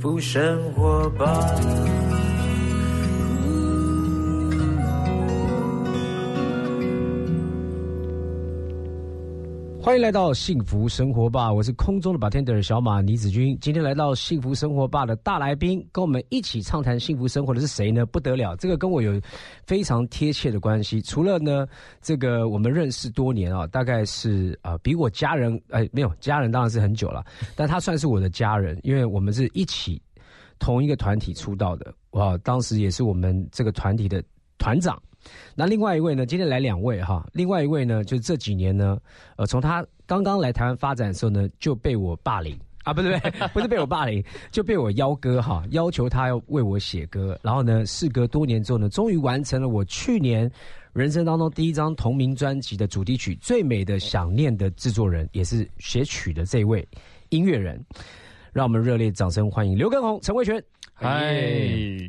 [0.00, 2.39] 幸福生活吧。
[9.82, 13.56] 欢迎来到幸福生活吧，我是空中的 bartender 小马倪子君。
[13.62, 18.04] 今天来到幸福生活吧的大来宾，跟我们一起畅谈幸福生活的是谁呢？
[18.04, 19.18] 不得了，这个跟我有
[19.64, 21.00] 非常贴切的关系。
[21.00, 21.66] 除了呢，
[22.02, 27.24] 这个我们认识多年啊，大概是啊，比我家人哎没有家人当然是很久了，
[27.56, 30.00] 但他算是我的家人，因为我们是一起
[30.58, 34.22] 同一个团体出道的哇，当时也是我们这个团体的
[34.58, 35.00] 团长。
[35.54, 36.24] 那另外一位呢？
[36.26, 37.26] 今天来两位哈。
[37.32, 38.98] 另外一位呢，就是这几年呢，
[39.36, 47.38] 呃，从他刚刚来台湾发展的时候呢，就被我霸凌啊，不对不对， 不是被我霸凌， 就被我邀歌哈，要求他要为我写歌。
[47.42, 50.50] 然后呢，事隔多年之后呢，终于完成了我去年
[50.92, 56.86] 人生当中第一张同名专辑的主题曲《最美的想念》的制作人，也是写曲的这位
[57.28, 57.84] 音乐人。
[58.52, 60.60] 让我们热烈掌声欢迎刘根红、陈慧泉。
[61.02, 61.34] 嗨，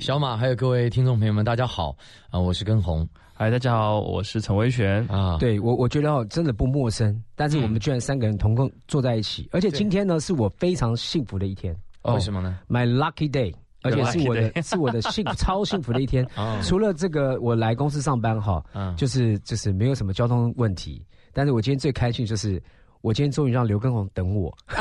[0.02, 1.96] 小马，还有各位听众朋友们，大家好
[2.30, 2.38] 啊！
[2.38, 3.08] 我是根红。
[3.34, 5.38] 嗨，大家好，我是陈维璇啊。
[5.40, 11.74] 对我，我觉得真的不陌生，但是我们居然三个人同共坐在一起，而且今天呢是我非常幸福的一天。
[12.02, 16.28] 为什么呢？My lucky day，而且是我的， 是我的幸超幸福的一天。
[16.62, 18.62] 除了这个，我来公司上班哈，
[18.98, 22.62] 就是就是没有什么交通问题，但是我今天最开心就是。
[23.02, 24.56] 我今天终于让刘根红等我。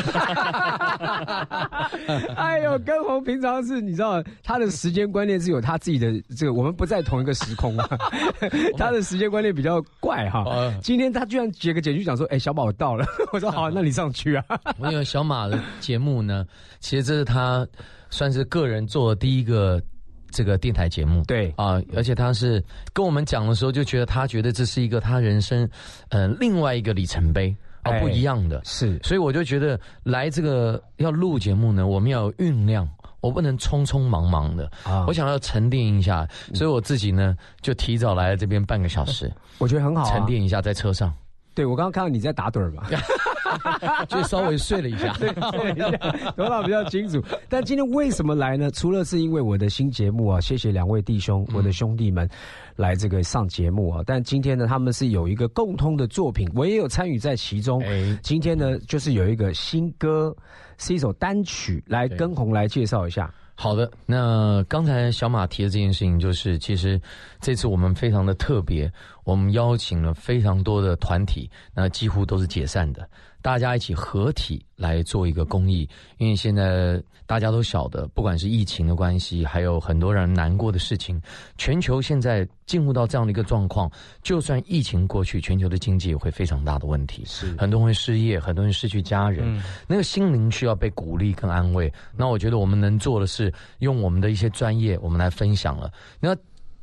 [2.36, 7.88] 哎呦，根红平常是你知道他的时间观念是有他自己的这个，我们不在同一个时空啊。
[8.76, 10.44] 他的时间观念比较怪哈。
[10.82, 13.06] 今天他居然截个简讯讲说：“哎，小宝我到了。
[13.32, 14.44] ”我说：“好，那你上去啊。”
[14.78, 16.44] 我有小马的节目呢，
[16.78, 17.66] 其实这是他
[18.10, 19.82] 算是个人做的第一个
[20.30, 21.22] 这个电台节目。
[21.24, 22.62] 对啊，而且他是
[22.92, 25.68] 跟我们讲的时候，就觉得他觉得这是一个他人生
[26.10, 27.56] 嗯另外一个里程碑。
[27.82, 28.60] 啊，不一样的。
[28.64, 32.88] 是，所以我就觉得来这个要录节目呢，我们要酝酿，
[33.20, 34.70] 我不能匆匆忙忙的。
[34.84, 41.12] 啊，我想要沉淀一下，所以我自己呢就提早来了这边半个小时， 我觉得很好，沉淀一下在车上。
[41.54, 42.84] 对，我刚刚看到你在打盹儿嘛，
[44.08, 45.90] 就稍微睡了一下， 对，睡一下，
[46.36, 47.22] 头脑比较清楚。
[47.48, 48.70] 但今天为什么来呢？
[48.70, 52.28] 除了是因为我的新节目啊，谢谢两位弟兄，我的兄弟们
[52.76, 54.02] 来这个上节目啊。
[54.06, 57.82] 但今天呢，他们是有一个共通的作品，我也有参与在其中。
[58.22, 60.34] 今天呢，就是有一个新歌，
[60.78, 63.32] 是一首单曲，来跟红来介绍一下。
[63.54, 66.98] 好的，那刚才小马提的这件事情，就是其实
[67.42, 68.90] 这次我们非常的特别，
[69.22, 73.06] 我们邀请了非常多的团体，那几乎都是解散的。
[73.42, 81.20] 大家一起合体来做一个公益，因为现在大家都晓得，不管是疫情的关系，还有很多人难过的事情，
[81.56, 83.90] 全球现在进入到这样的一个状况，
[84.22, 91.92] 就算疫情过去，全球的经济也会非常大的问题，是很多人会失业，很多人失去家人，那个心灵需要被鼓励跟安慰。
[92.16, 95.90] 那我觉得我们能做的是用我们的一些专业，我们来分享了。
[96.18, 96.36] 那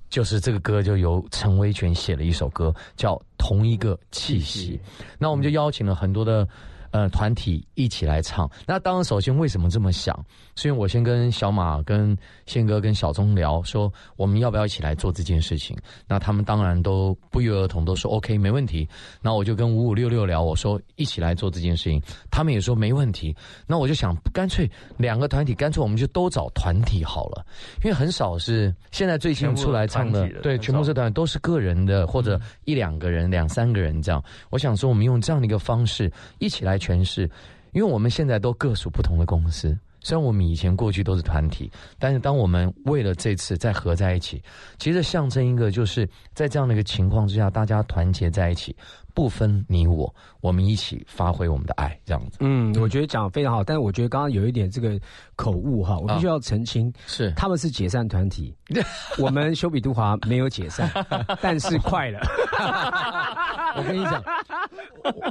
[0.09, 4.79] 就是这个歌，就由陈威权写了一首歌，叫《同一个气息》。
[5.17, 6.47] 那我们就邀请了很多的。
[6.91, 8.49] 呃，团体一起来唱。
[8.65, 10.17] 那当然，首先为什么这么想？
[10.55, 15.77] 所以我先跟小马、跟宪哥、跟小钟聊，说我们要不要一起来做这件事情？
[16.07, 18.87] 那他们当然都不约而同，都说 OK，没问题。
[19.21, 23.35] 那我就跟五五六六聊，我说一起来做这件事情，他们也说没问题。
[23.67, 27.45] 那我就想，干脆两个团体，干脆我们就都找团体好了，
[27.83, 34.23] 因为很少是现在最近出来唱的，对，全部是团，都是个人的或者一两个人、两三个人这样。
[34.49, 36.09] 我想说，我们用这样的一个方式
[36.39, 36.76] 一起来。
[36.77, 37.29] 诠释，
[37.71, 39.77] 因为我们现在都各属不同的公司。
[39.99, 44.41] 虽然我们以前过去都是团体，但是当我们为了这次再合在一起，
[44.77, 48.73] 其实象征一个就是在这样的一个情况之下，大家团结在一起，
[49.17, 52.37] 不分你我，我们一起发挥我们的爱，这样子。
[52.39, 54.99] 嗯，我觉得讲的非常好，但是我觉得刚刚有一点这个
[55.35, 58.55] 口误哈，我必须要澄清，是他们是解散团体，
[59.17, 60.87] 我们修比杜华没有解散，
[61.41, 62.19] 但是快了。
[63.75, 64.23] 我跟你讲，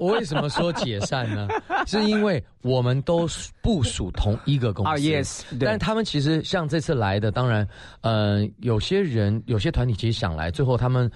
[0.01, 1.47] 我为什么说解散呢？
[1.87, 3.25] 是因为我们都
[3.63, 4.91] 不属同一个公司。
[4.91, 5.45] 啊，yes。
[5.61, 7.65] 但他们其实像这次来的，当然，
[8.01, 11.09] 呃，有些人、有些团体其实想来，最后他们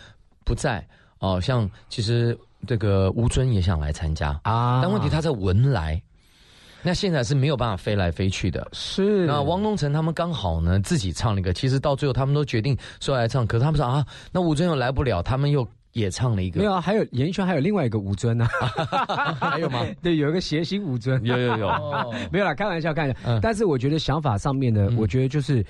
[0.45, 0.87] 不在。
[1.19, 2.35] 哦，像其实
[2.67, 6.01] 这个吴尊也想来参加啊，但问题他在文莱，
[6.83, 8.67] 那现在是没有办法飞来飞去的。
[8.73, 9.27] 是。
[9.27, 15.67] 那汪东城他们刚好呢自己唱了一个，其实到最后他们都决定说来唱，可是他们说啊，那吴尊又来不了，他们又。
[15.93, 18.47] 也唱了一个，没有啊，还有演艺圈还有另外一个吴尊呢，
[19.41, 19.85] 还有吗？
[20.01, 21.69] 对，有一个谐星吴尊，有有有，
[22.31, 23.41] 没有啦，开玩笑，开玩笑。
[23.43, 25.67] 但是我觉得想法上面呢，我觉得就是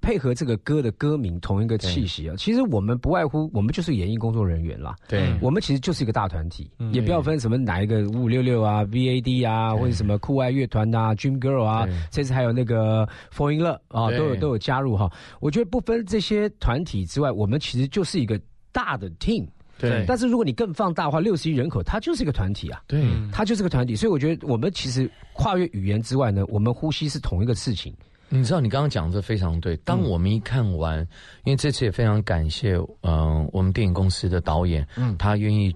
[0.00, 2.34] 配合这个歌的歌名同一个气息啊。
[2.36, 4.94] 其实我们不外乎，我们就是演艺工作人员啦。
[5.08, 15.10] 对，我们其实就是一个大团体，也不要分什么哪一个五五六六啊、VAD 啊，或者什么酷爱乐团啊、Dream Girl 啊，这次还有那个 Fall in Love 啊，都有都有加入哈。
[15.40, 18.40] 我觉得不分这些团体之外，我们其实就是一个
[18.72, 19.46] 大的 team。
[19.78, 22.82] 对，但是如果你更放大的话，六十亿人口，它就是一个团体啊。
[22.86, 23.02] 对，
[23.32, 23.96] 它就是个团体。
[23.96, 27.94] 所以我觉得，我们其实跨越语言之外呢，我们呼吸是同一个事情。
[28.30, 29.76] 你知道，你刚刚讲的非常对。
[29.78, 31.00] 当我们一看完，
[31.44, 35.74] 因为这次也非常感谢，嗯，我们电影公司的导演，嗯，他愿意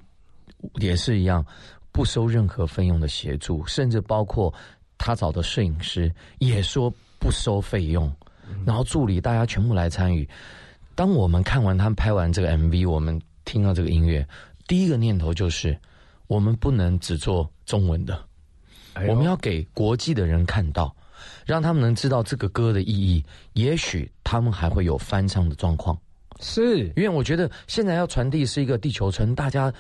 [0.77, 1.45] 也是一样，
[1.93, 4.55] 不收任何费用的协助，甚至包括
[4.97, 8.11] 他找的摄影师也说不收费用，
[8.65, 10.27] 然后助理大家全部来参与。
[10.95, 13.21] 当我们看完他们拍完这个 MV，我们。
[13.47, 14.27] 听到这个音乐，
[14.67, 15.79] 第一个念头就是，
[16.29, 18.19] 我们不能只做中文的，
[19.07, 20.97] 我们要给国际的人看到，
[21.45, 23.25] 让他们能知道这个歌的意义。
[23.53, 25.99] 也许他们还会有翻唱的状况，
[26.41, 29.73] 是因为我觉得现在要传递是一个地球村，大家。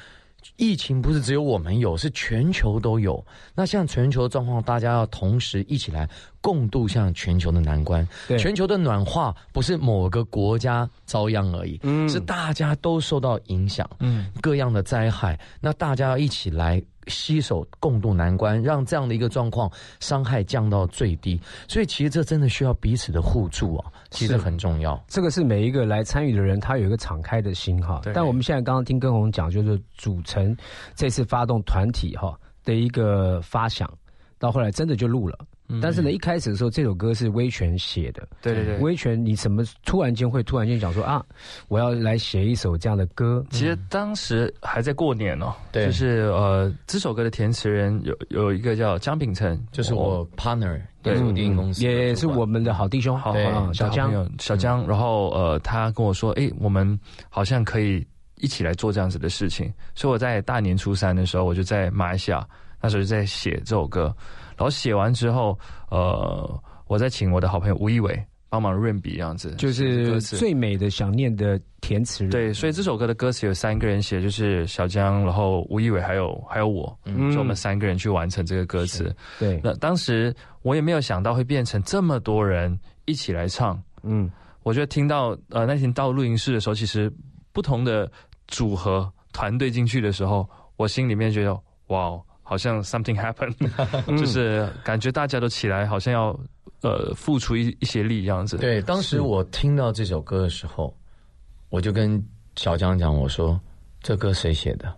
[0.56, 3.24] 疫情不是只有我们有，是全球都有。
[3.54, 6.06] 那像全球的状况，大家要同时一起来
[6.42, 8.06] 共度向全球的难关。
[8.38, 13.88] 全球的暖化不是某个国家遭殃而已，是大家都受到影响。
[14.00, 16.82] 嗯，各样的灾害，那大家要一起来。
[17.06, 19.70] 携手共度难关，让这样的一个状况
[20.00, 21.40] 伤害降到最低。
[21.68, 25.02] 所以，其实这真的需要彼此的互助啊，其实很重要。
[25.08, 28.00] 这个是每一个来参与的人，他有一个敞开的心哈。
[28.14, 30.56] 但我们现在刚刚听根红讲，就是组成
[30.94, 33.90] 这次发动团体哈的一个发想，
[34.38, 35.38] 到后来真的就录了。
[35.80, 38.28] 但是呢，一开始的时候，这首歌是威权写的。
[38.42, 41.24] 对对对，威权，你怎么突然间会突然间讲说啊，
[41.68, 43.42] 我要来写一首这样的歌？
[43.50, 53.34] 其实当时还在过年哦，对就是呃，这首歌的填词人有有一个叫江秉成，就是我 partner，对，电影公司，也是我们的好弟兄，好
[53.72, 54.86] 小江，小江。
[54.86, 56.98] 然后呃，他跟我说，哎，我们
[57.30, 58.06] 好像可以
[58.36, 59.72] 一起来做这样子的事情。
[59.94, 62.46] 所以我在大年初三的时候，我就在马来西亚，
[62.82, 64.14] 那时候就在写这首歌。
[64.56, 65.58] 然后写完之后，
[65.90, 72.30] 呃，我再请我的好朋友吴一伟帮忙润笔，这样子就是最美的想念的填词人。
[72.30, 79.12] 对，所以这首歌的歌词有三个人写，就是小江，然后吴一伟，还有还有我，嗯，就我们三个人去完成这个歌词。
[79.40, 83.82] 对，那当时我也没有想到会变成这么多人一起来唱。
[84.04, 84.30] 嗯，
[84.62, 87.12] 我觉得听到呃那天到录音室的时候，其实
[87.52, 88.08] 不同的
[88.46, 91.58] 组合团队进去的时候，我心里面觉得
[91.88, 92.16] 哇。
[92.44, 93.56] 好像 something happened，
[94.16, 96.38] 就是感觉大家都起来，好像要
[96.82, 98.58] 呃付出一一些力这样子。
[98.58, 100.94] 对，当时我听到这首歌的时候，
[101.70, 102.22] 我就跟
[102.54, 103.58] 小江讲，我说
[104.00, 104.94] 这歌谁写的？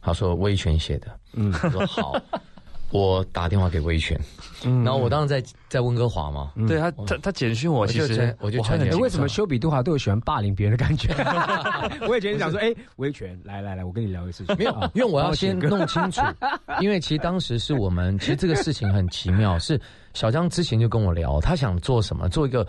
[0.00, 1.20] 他说威权写的。
[1.34, 2.16] 嗯，我说好。
[2.90, 4.18] 我打电话给维权，
[4.62, 11.12] 然后我当时在在温哥华嘛，对他他他简讯我，其实我就传简为什么修比杜华都有喜欢霸凌别人的感觉？
[12.08, 16.22] 我也觉得想说，哎，维权，来来来，我跟你聊个事情，没有，因为我要先弄清楚，
[16.80, 19.78] 因为其实当时是我们，其实这个事情很奇妙，是
[20.14, 22.66] 小张之前就跟我聊，他想做什么，做一个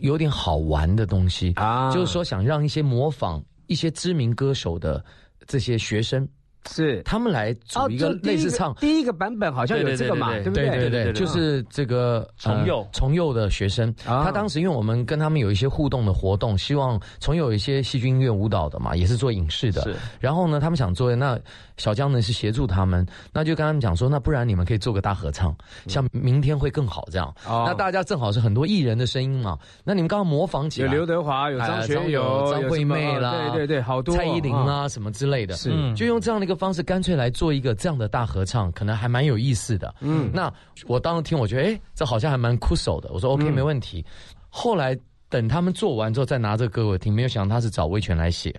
[0.00, 1.52] 有点好玩的东西。
[1.56, 5.02] 啊，就是说想让一些模仿一些知名歌手的
[5.46, 6.28] 这些学生。
[6.70, 10.68] 是他们来组一个类似唱第一个版本，好像有这个嘛，对不对？
[10.70, 19.82] 对对对，就是这个重幼重幼的学生，他当时因为我们跟他们有一些互动的活动，希望重佑有一些戏剧音乐舞蹈的嘛，也是做影视的。
[19.82, 21.38] 是，然后呢，他们想做那
[21.76, 25.54] 小江呢是协助他们，那就跟他们讲说，那不然你们可以做个大合唱，
[25.86, 27.32] 像明天会更好这样。
[27.46, 36.53] 那大家正好是很多艺人的声音嘛，那你们刚刚模仿起来，有刘德华，有张学友，张惠妹啦，对对对，好多蔡依林啊什么之类的，是就用这样的一个。
[36.54, 39.94] 方式干脆来做一个这样的大合唱，可能还蛮有意思的。
[40.00, 40.52] 嗯，那
[40.86, 43.10] 我当时听，我觉得哎，这好像还蛮酷手的。
[43.12, 44.04] 我说 OK，没问题。
[44.48, 44.96] 后来
[45.28, 48.54] 等他们做完之后，再拿这歌我听，没有想到他是找威权来写。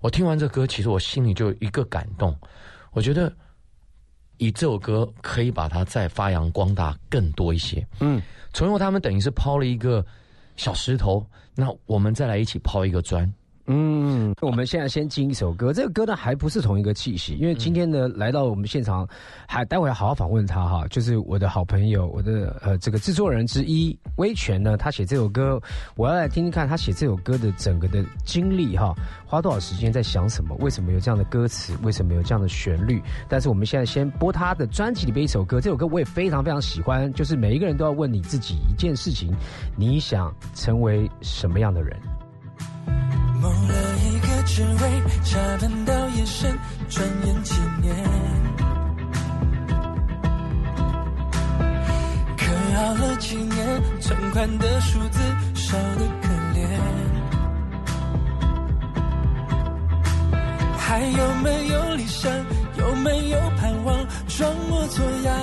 [0.00, 2.36] 我听完这歌，其实我心里就一个感动。
[2.92, 3.32] 我觉得
[4.36, 7.86] 以这首歌可以把它再发扬光大更多一些。
[8.00, 8.20] 嗯，
[8.52, 10.04] 从后他们等于是抛了一个
[10.56, 11.24] 小石头，
[11.54, 13.32] 那我们再来一起抛一个砖。
[13.70, 19.06] 嗯，我们现在先听一首歌，这个歌呢还不是同一个气息，因为今天呢来到我们现场，
[19.46, 25.60] 还待会要好好访问他哈，就是我的好朋友，我的呃这个制作人之一威权呢，他写这首歌，
[25.96, 28.94] 我要来听听看他写这首歌的整个的经历哈，
[29.26, 33.02] 花多少时间在想什么，为什么有这样的歌词，为什么有这样的旋律？
[33.28, 39.30] 但是我们现在先播他的专辑里边一首歌，这首歌我也非常非常喜欢，就是每一个人都要问你自己一件事情，
[39.76, 41.94] 你想成为什么样的人？
[43.40, 47.94] 梦了一个只为加班到夜深转眼几年
[52.36, 52.44] 可
[52.76, 55.20] 熬了几年存款的数字
[55.54, 56.58] 少的可怜。
[60.78, 62.32] 还有没有理想？
[62.76, 63.96] 有没有盼望？
[64.26, 65.34] 装模作样？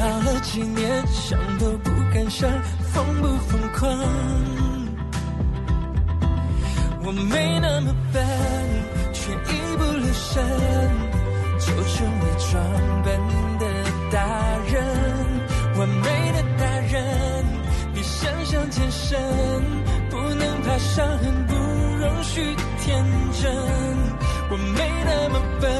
[0.00, 2.48] 熬了几年，想都不敢想，
[2.92, 3.90] 疯不疯狂？
[7.04, 8.24] 我没那么笨，
[9.12, 10.44] 却一不留神
[11.58, 12.62] 就成为装
[13.02, 13.06] 笨
[13.58, 13.64] 的
[14.12, 14.16] 大
[14.70, 14.74] 人。
[15.78, 17.44] 完美的大人
[17.94, 19.18] 比想象艰深，
[20.10, 23.04] 不能怕伤痕，不容许天
[23.40, 23.50] 真。
[24.50, 25.70] 我没那么笨，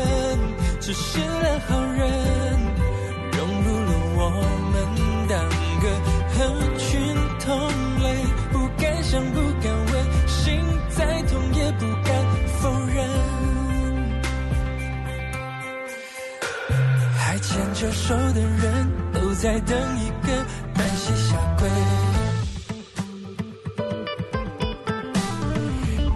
[0.80, 2.06] 只是烂好人，
[5.80, 5.88] 个
[6.34, 7.56] 合群同
[8.02, 8.06] 类，
[8.52, 12.14] 不敢想，不敢问，心再痛也不敢
[12.60, 12.96] 否认。
[17.16, 20.44] 还牵着手的人，都在等一个
[20.74, 21.68] 单膝下跪。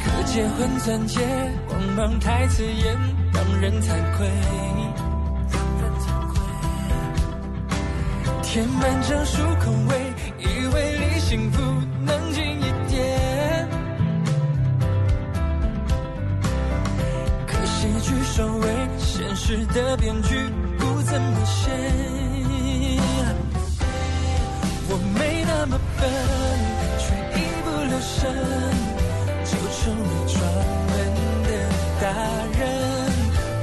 [0.01, 1.21] 可结婚钻戒，
[1.69, 2.99] 光芒太刺眼，
[3.33, 4.27] 让人惭愧。
[8.53, 11.63] 填满整书空位，以为离幸福
[12.05, 13.67] 能近一点。
[17.47, 18.69] 可喜剧收尾，
[18.99, 21.71] 现实的编剧不怎么写。
[24.91, 26.05] 我没那么笨，
[26.99, 27.05] 却
[27.41, 28.21] 一不留神
[29.47, 30.37] 就成为装
[30.89, 30.93] 笨
[31.49, 31.49] 的
[32.03, 32.05] 大
[32.59, 32.61] 人。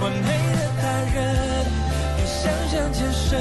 [0.01, 0.27] 完美
[0.57, 1.15] 的大人
[2.17, 2.41] 比想
[2.71, 3.37] 象艰深，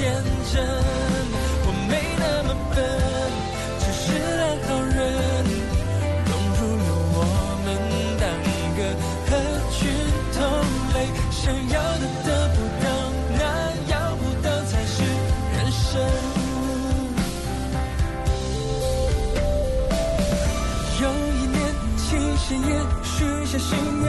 [0.00, 0.10] 天
[0.50, 0.64] 真。
[1.66, 2.76] 我没那么笨，
[3.80, 4.02] 只是
[4.40, 4.96] 烂好人，
[6.24, 7.20] 融入了我
[7.64, 7.68] 们
[8.16, 8.80] 当一个
[9.28, 9.30] 合
[9.76, 9.78] 群
[10.32, 10.40] 同
[10.94, 10.96] 类。
[11.30, 12.88] 想要的得不到，
[13.36, 13.40] 那
[13.92, 14.96] 要不到才是
[15.52, 15.84] 人生。
[21.02, 21.04] 有
[21.36, 21.60] 一年
[21.98, 22.70] 七夕夜，
[23.04, 23.12] 许
[23.44, 24.08] 下心愿，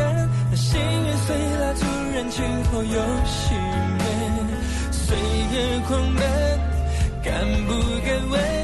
[0.50, 1.84] 那心愿碎了，突
[2.16, 2.40] 然间
[2.72, 2.96] 后又。
[5.52, 6.24] 的狂奔，
[7.22, 7.74] 敢不
[8.06, 8.61] 敢问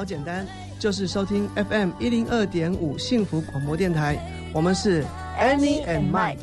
[0.00, 0.46] 好简单，
[0.78, 4.16] 就是收听 FM 一零二点五幸福广播电台。
[4.50, 5.04] 我们是
[5.38, 6.38] Annie and Mike。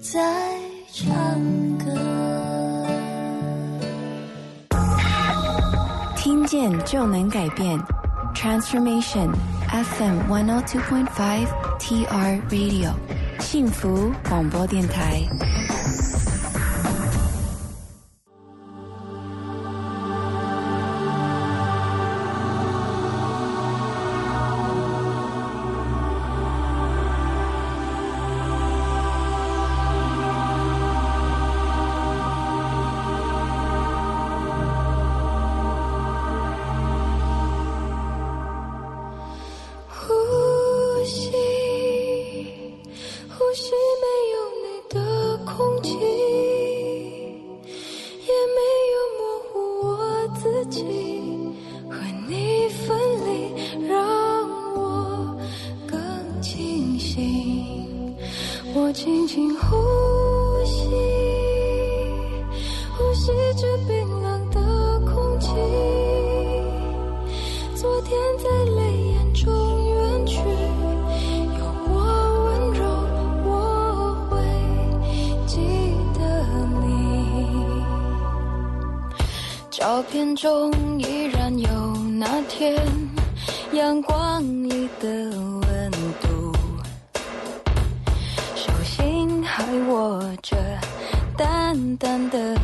[0.00, 0.20] 在
[0.92, 1.40] 唱
[1.78, 1.94] 歌。
[6.16, 7.78] 听见就能改变
[8.34, 9.30] ，Transformation
[9.70, 11.46] FM one hundred two point five
[11.78, 12.90] TR Radio，
[13.38, 15.22] 幸福广播电台。
[80.16, 81.68] 眼中依然有
[82.18, 82.74] 那天
[83.72, 85.90] 阳光里的温
[86.22, 86.54] 度，
[88.54, 90.56] 手心还握着
[91.36, 92.56] 淡淡的。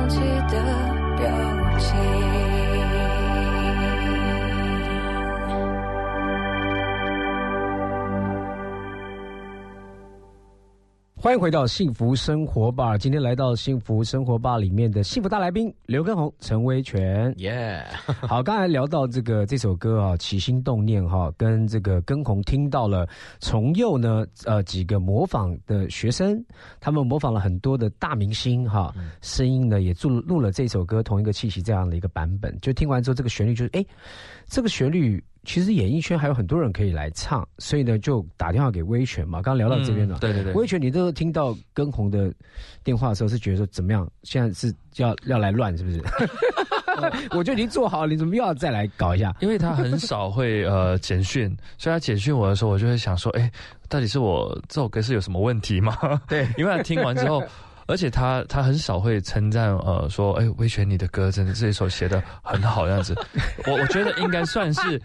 [0.00, 0.18] 放弃
[0.50, 0.79] 的
[11.22, 12.96] 欢迎回到幸福生活吧！
[12.96, 17.30] 今天来到幸福生活吧里面的幸福大来宾刘根红、陈威全。
[17.36, 17.84] 耶！
[18.22, 23.06] 好，刚才聊到这个这首歌啊，起心动念哈，跟这个根红听到了
[23.38, 26.42] 从幼呢，呃，几个模仿的学生，
[26.80, 32.58] 他们模仿了很多的大明星哈，声音呢也录录了这首歌同一个气息这样的一个版本。
[32.62, 33.84] 就听完之后，这个旋律就是，哎，
[34.46, 39.40] 这个旋律其实演艺圈还有很多人可以来唱，所以呢就打电话给威权嘛。
[39.40, 42.32] 刚刚聊到这边了，对对对，威权，你都听到跟红的
[42.84, 44.08] 电话的时候，是觉得说怎么样？
[44.22, 46.00] 现在是要要来乱是不是？
[47.32, 49.34] 我就已经做好了，你怎么又要再来搞一下？
[49.40, 51.48] 因为他很少会呃简讯，
[51.78, 53.50] 所以他简讯我的时候，我就会想说，哎，
[53.88, 55.96] 到底是我这首歌是有什么问题吗？
[56.28, 57.42] 对， 因为他听完之后。
[57.90, 63.14] 而且他他很少会称赞呃说哎威权你的歌真的这一首写的很好这样子，
[63.66, 65.00] 我我觉得应该算是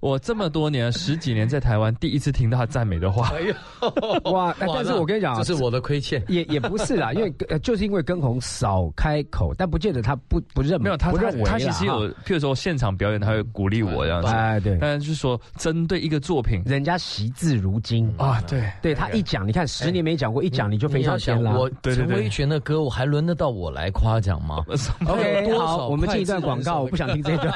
[0.00, 3.30] 我这么多年十几年在台湾，第一次听到他赞美的话。
[3.36, 3.54] 哎呦，
[4.32, 4.50] 哇！
[4.58, 6.22] 哎但是我跟你讲啊，这是我的亏欠。
[6.28, 14.28] 也也不是啦， 因为呃就是因为跟红少开口，但不见得他不不认没有他他不认为他其实有，譬如说现场表演，他会鼓励我这样子。
[14.28, 21.60] 哎对，但是就是说针对一个作品人家惜字如金啊，对对他一讲，你看十年没讲过，一讲你就飞你要想上天了。
[21.60, 24.64] 我对对对陈威权的歌，我还轮得到我来夸奖吗？
[25.06, 27.52] OK，好，我们进一段广告，我不想听这一段。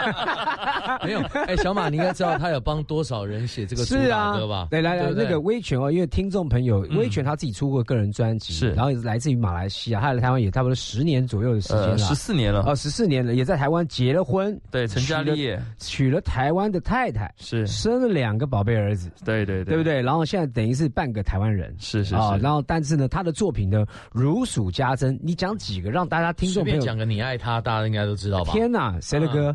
[1.03, 19.85] 没有，哎，小马，你应该知道他有帮多少人写这个主是啊打歌吧？，对，来来，那个威权哦，因为听众朋友，威权他自己出过个人专辑，是然后也是来自于马来西亚，他来台湾也差不多十年左右的时间呃了，十四年了，哦，十四年了，也在台湾结了婚，对，成家立业娶了台湾的太太，是，生了两个宝贝儿子，对对对对不？
[19.85, 20.01] 对？
[20.01, 21.75] 然后现在等于是半个台湾人。
[21.79, 25.19] 是是啊，是，然后但是呢，他的作品呢如数家珍。
[25.21, 26.79] 你讲几个让大家听随众朋友？
[26.79, 28.53] 便讲个你爱他，大家应该都知道吧？
[28.53, 29.55] 天哪，谁的歌？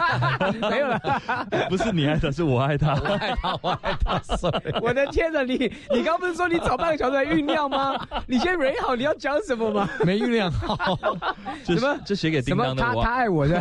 [0.70, 0.98] 没有了，
[1.68, 2.94] 不是你爱他，是我爱他。
[2.94, 4.20] 我爱他，我爱他。
[4.80, 5.42] 我的天哪！
[5.42, 7.94] 你你刚不是说你找半个小时来酝酿吗？
[8.26, 9.86] 你先 r 好你要讲什么吗？
[10.06, 10.96] 没酝酿好，
[11.64, 13.60] 什么这写给叮当的他爱我的？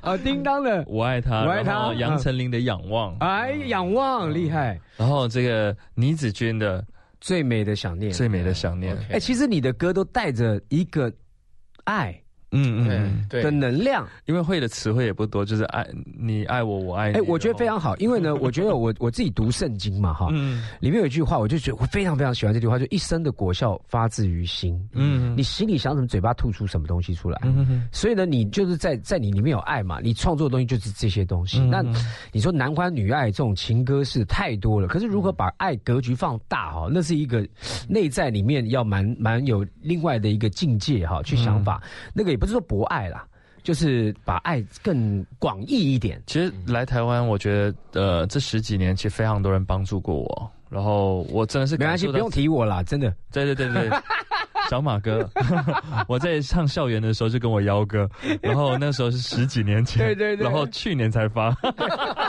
[0.00, 0.82] 啊，叮当的。
[0.86, 6.82] 我爱他，我爱他杨丞琳的仰望，哎，仰望厉害，然后这个倪子君的
[7.20, 8.12] 最美的想念。
[8.12, 8.96] 最美的想念。
[9.10, 11.12] 哎，其实你的歌都带着一个
[11.84, 12.19] 爱
[12.52, 14.06] 嗯嗯嗯，对的能量。
[14.26, 15.86] 因为会的词汇也不多，就是爱
[16.18, 17.18] 你爱我，我爱你。
[17.18, 24.80] 哎，我觉得非常好，因为呢， 我觉得我我自己读圣经嘛，哈，嗯里面有一句话，我就觉得我非常非常喜欢这句话，就一生的果效发自于心。
[24.92, 27.40] 嗯你心里想什么，嘴巴吐出什么东西出来。
[27.92, 31.60] 所以呢，你就是在在你里面有爱嘛，你创作的东西就是这些东西。
[31.60, 31.84] 嗯那
[32.32, 37.46] 你说男欢女爱这种情歌是太多了，可是如何把爱格局放大哈，那是一个
[37.88, 41.80] 内在里面要蛮蛮有另外的一个境界哈，去想法。
[42.12, 43.24] 那个也不是说博爱啦，
[43.62, 46.20] 就是把爱更广义一点。
[46.26, 53.14] 其实来台湾，我觉得呃，这十几年其实非常多人帮助过我，然后我真的是没关系，不用提我啦，真的。
[53.30, 53.90] 对对对对，
[54.70, 55.28] 小马哥，
[56.06, 58.08] 我在唱校园的时候就跟我邀歌，
[58.40, 61.52] 然后那时候是十几年前，对对对然后去年才发，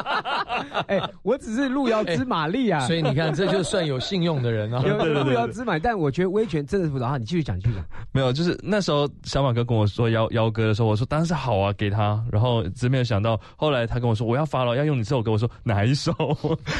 [0.89, 2.79] 哎，我只是路遥知马力啊。
[2.87, 4.81] 所以你看，这就算有信用的人啊。
[4.87, 7.09] 有路遥知马力，但我觉得威权真的是不知道。
[7.09, 7.85] 啊你继续讲，继续讲。
[8.11, 16.11] 没有，就是那时候小马哥跟我说邀邀歌的时候，我说当然是好啊，给他，然后只没有想到后来他跟我说我要发了，要用你这首歌，我说哪一首？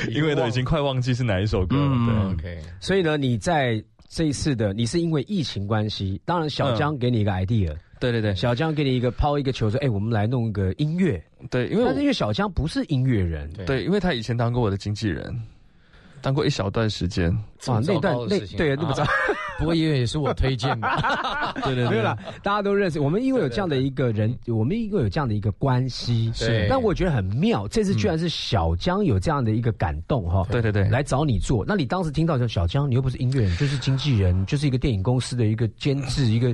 [0.09, 2.55] 因为都已经快忘记是哪一首歌了，嗯对。
[2.55, 8.35] OK，所以呢，你在这一次的，你是因为疫情关系，当然小江给你一个 idea，、对对对。
[8.35, 11.23] 小江给你一个抛一个球说，哎、我们来弄一个音乐。
[11.49, 15.33] 对，因为但是因为小江不是音乐人，对对，因为他以前当过我的经纪人，
[16.21, 17.31] 当过一小段时间。
[17.67, 19.05] 哇，那段那那对那么糟，
[19.59, 20.87] 不过因为也是我推荐的，
[21.63, 22.99] 对对对，没有啦，大家都认识。
[22.99, 26.65] 我们因为有这样的一个人，我们因为有这样的一个关系，是。
[26.67, 30.43] 但我觉得很妙，这次居然是小江有这样的一一个感动哈。
[30.49, 36.47] 对对对，来找你做，那你当时听到就小江，你又不是音乐人，就是经纪人，就是一个电影公司的一个监制，一个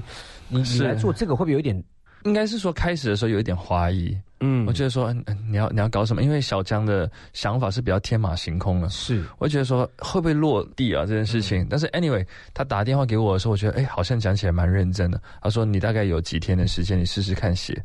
[0.50, 1.82] 你你是来做这个会不会有一点
[2.26, 5.14] 应该是说开始的时候有一点怀疑，嗯我觉得说
[5.50, 6.22] 你要你要搞什么？
[6.22, 11.66] 因为小江的想法是比较天马行空的，是我觉得说会不会落地啊这件事情。
[11.70, 15.20] 但是 anyway，他打电话给我的时候，我觉得哎好像讲起来蛮认真的。
[15.42, 17.84] 他说你大概有几天的时间，你试试看写。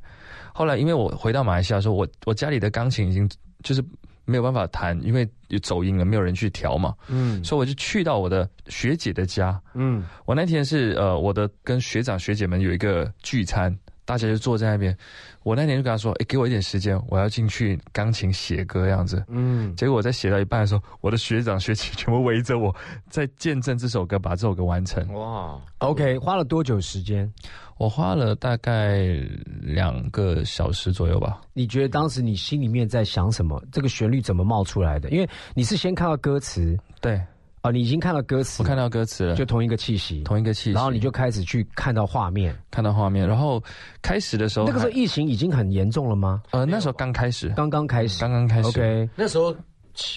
[0.52, 3.28] 后来因为我回到马来西亚的时候，我我家里的钢琴已经
[3.62, 3.82] 就是
[4.26, 9.58] 没有办法弹，因为有走音了，没有人去调嘛，嗯所以我就去到我的学姐的家。
[9.74, 14.96] 嗯我那天是呃，我的跟学长学姐们有一个聚餐，大家就坐在那边。
[15.42, 22.74] 我那天就跟他说：“哎，给我一点时间，我要进去钢琴写歌样子。”嗯，结果我在写到一半的时候，我的学长学姐全部围着我，
[23.10, 25.06] 在见证这首歌，把这首歌完成。
[25.14, 27.32] 哇，OK，花了多久时间？
[27.78, 29.18] 我花了大概
[29.60, 31.40] 两个小时左右吧。
[31.52, 33.60] 你觉得当时你心里面在想什么？
[33.72, 35.10] 这个旋律怎么冒出来的？
[35.10, 37.20] 因为你是先看到歌词对，
[37.62, 42.52] 啊、你已经看到歌词，我看到歌词了，就同一个气息，同一个气息，然后你就开始去看到画面。
[42.72, 43.26] 看到画面。
[43.26, 43.62] 然后
[44.02, 46.42] 开始的时候，那个时候疫情已经很严重了吗？
[46.50, 48.68] 呃，那时候刚开始，刚刚开始，刚刚开始。
[48.68, 49.54] OK，那时候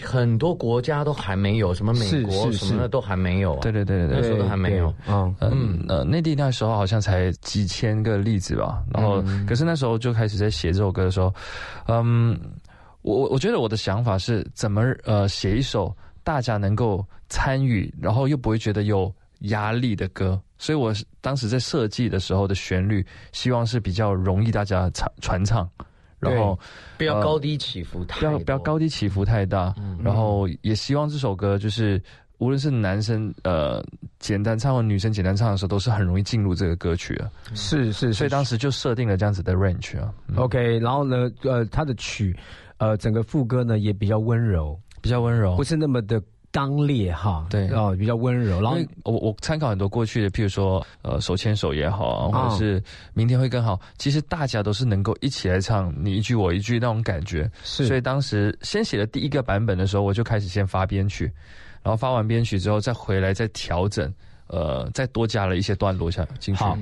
[0.04, 3.60] 很多国家都还没有，什么美国什么的都还没有啊。
[3.62, 4.18] 对对对对对。
[4.22, 4.92] 那时候都还没有。
[5.08, 11.32] 嗯嗯呃，内地那时候好像才几千个例子吧，然后、可是那时候就开始在写这首歌的时候，
[11.90, 12.40] 嗯，
[13.04, 25.70] 我我我觉得我的想法是怎么呃写一首大家能够参与，然后又不会觉得有压力的歌，所以我当时在设计的时候的旋律，希望是比较容易大家传传唱，
[26.20, 26.58] 然后
[26.98, 32.02] 不要高低起伏不要不要高低起伏太大，然后也希望这首歌就是
[32.40, 33.86] 无论是男生呃
[34.18, 37.30] 简单唱或女生简单唱的时候，都是很容易进入这个歌曲啊。
[37.54, 40.12] 是是，所以当时就设定了这样子的 range 啊。
[40.28, 42.36] 嗯 OK，然后呢，呃，他的曲，
[42.78, 45.64] 呃，整个副歌呢也比较温柔，比较温柔不。
[45.64, 46.20] 是那么的
[46.52, 47.46] 刚烈哈。
[47.50, 48.60] 对哦，比较温柔。
[48.60, 52.82] 然后我我参考很多过去的，譬如说呃手牵手也好啊，或者是
[53.14, 53.80] 明天会更好。
[54.00, 57.50] 其实大家都是能够一起来唱你一句我一句那种感觉。
[57.64, 61.32] 是所以当时先写的第一个版本的时候，我就开始先发编曲，
[61.84, 64.12] 然后发完编曲之后再回来再调整，
[64.48, 66.64] 呃，再多加了一些段落下进去。
[66.64, 66.76] 好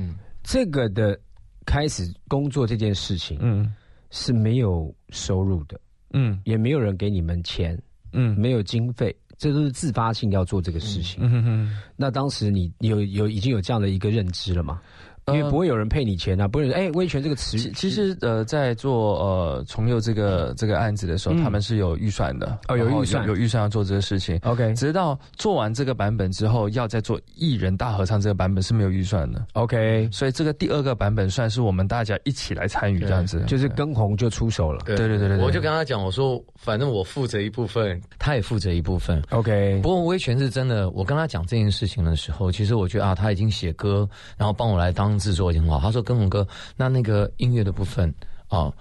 [0.43, 1.19] 这个的
[1.65, 3.73] 开始工作这件事情嗯
[4.11, 5.79] 是没有收入的，
[6.11, 7.75] 嗯也没有人给你们钱，
[8.13, 11.23] 嗯没有经费，这都是自发性要做这个事情。
[11.23, 11.77] 嗯哼哼。
[11.95, 14.81] 那当时你有有已经有这样的一个认知了吗？
[15.27, 21.43] 因为呃不会有人配你钱啊，不会有人哎，威权这个词其其实呃，在做呃重佑这个这个案子的时候，嗯。
[21.43, 23.27] 他们是有预算的，哦有预算。
[23.27, 24.39] 有预算要做这个事情。
[24.43, 34.81] OK 直到做完这个版本之后，要再做艺人大合唱这个版本是没有预算的，OK，所以这个第二个版本算是我们大家一起来参与这样子，就是跟红就出手了。
[34.85, 34.95] 对。
[34.95, 35.45] 对对对对对。
[35.45, 39.21] 我就跟他讲，我说反正我负责一部分，他也负责一部分。
[39.31, 44.07] OK，不过威权是真的，我跟他讲这件事情的时候，其实我觉得啊，他已经写歌，
[44.37, 45.79] 然后帮我来当制作已经好。
[45.79, 48.13] 他说跟红哥，那那个音乐的部分
[48.47, 48.71] 啊，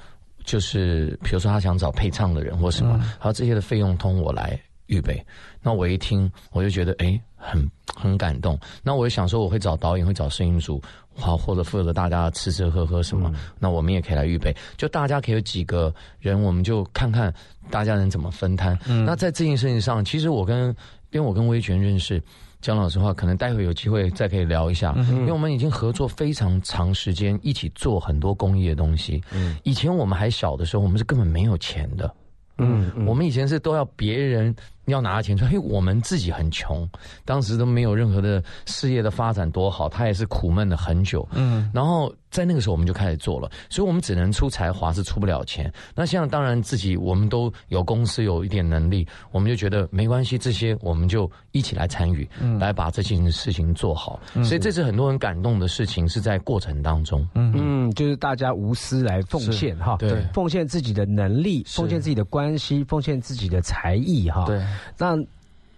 [0.44, 5.24] 就是比如说他想找配唱的人或什么，还有这些的费用通我来预备。
[5.60, 8.58] 那我一听，我就觉得哎，很很感动。
[8.82, 10.82] 那我就想说，我会找导演，会找摄影组，
[11.14, 13.32] 好，或者负责大家吃吃喝喝什么。
[13.58, 17.32] 那我们也可以来预备，就大家可以有几个人，我们就看看
[17.70, 18.78] 大家能怎么分摊。
[19.06, 20.68] 那在这件事情上，其实我跟
[21.10, 22.22] 因为我跟威权认识。
[22.62, 29.20] 讲老实话，可能待会有机会再可以聊一下，因为我们已经合作非常长时间，一起做很多公益的东西。
[29.64, 32.10] 以前我们还小的时候，我们是根本没有钱的。
[32.58, 34.54] 嗯我们以前是都要别人
[34.86, 36.88] 要拿钱出来，因为我们自己很穷，
[37.24, 41.26] 当时都没有任何的事业的发展多好，他也是苦闷了很久。
[41.32, 45.72] 嗯，然后在那个时候我们就开始做了，所以我们只能出才华，是出不了钱。
[45.94, 54.18] 那现在当然自己我们都有公司有一点能力，我们就觉得没关系，这些我们就一起来参与，来把这件事情做好。
[54.42, 57.26] 所以这是很多人感动的事情，是在过程当中。
[57.34, 64.44] 嗯，就是大家无私来奉献哈，对奉献自己的能力，奉献自己的关系，奉献自己的才艺哈。
[64.46, 64.64] 对，
[64.98, 65.16] 那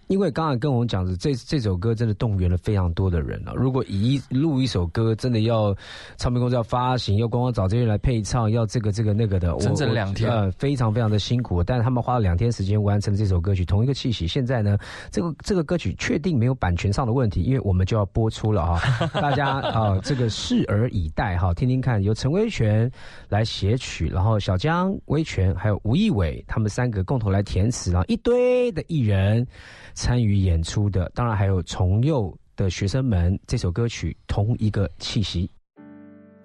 [0.07, 5.75] 因为刚才跟我们讲的这这首歌真的动员了非常多的人了、如果一录一首歌，真的要
[6.17, 11.62] 唱片公司要发行，要光光找这些人来配唱，要这个这个那个的，我整整两天呃，非常非常的辛苦。
[11.62, 14.27] 但是他们花了两天时间完成了这首歌曲，同一个气息。
[14.27, 14.77] 现在呢，
[15.11, 22.90] 这个这个歌曲确定没有版权上的问题，因为我们就要播出了哈， 大家啊、这个拭而以待哈，听听看，由陈威权
[23.29, 29.47] 来写曲，然后小江、威权还有吴义伟他们三个共同来填词，然后一堆的艺人
[29.95, 35.51] 参与演出的，当然还有重幼的学生们，这首歌曲同一个气息。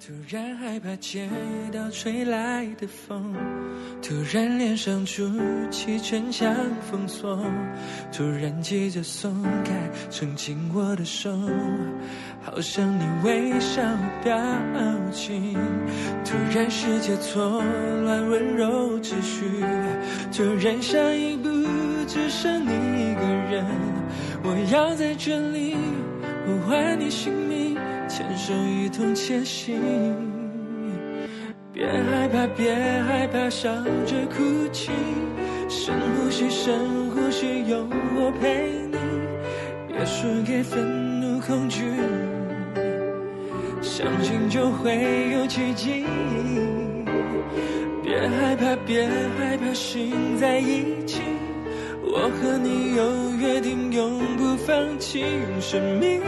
[0.01, 1.29] 突然害怕接
[1.73, 3.35] 到吹来的风，
[4.01, 5.29] 突然脸上筑
[5.69, 6.55] 起城墙
[6.89, 7.37] 封锁，
[8.09, 11.29] 突然急着松开曾紧我的手，
[12.41, 13.81] 好像你微笑
[14.23, 14.33] 表
[15.11, 15.53] 情。
[16.23, 17.61] 突然世界错
[18.03, 19.43] 乱，温柔秩序，
[20.31, 21.49] 突然下一步
[22.11, 23.63] 只剩你一个人，
[24.41, 25.75] 我要在这里
[26.43, 27.77] 呼唤你姓名。
[28.07, 29.79] 牵手一同前行，
[31.71, 33.69] 别害怕，别害怕，笑
[34.07, 34.89] 着哭泣，
[35.69, 38.97] 深呼吸，深呼吸，有我陪你，
[39.87, 41.83] 别输给愤怒恐惧，
[43.83, 46.05] 相信就会有奇迹。
[48.01, 51.21] 别害怕，别害怕，心在一起，
[52.11, 56.19] 我和你有约定，永不放弃，用生命。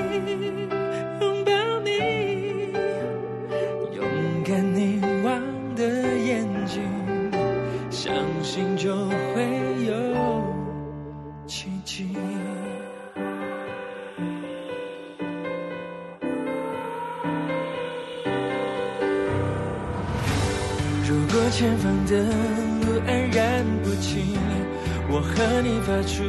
[25.62, 26.24] 你发出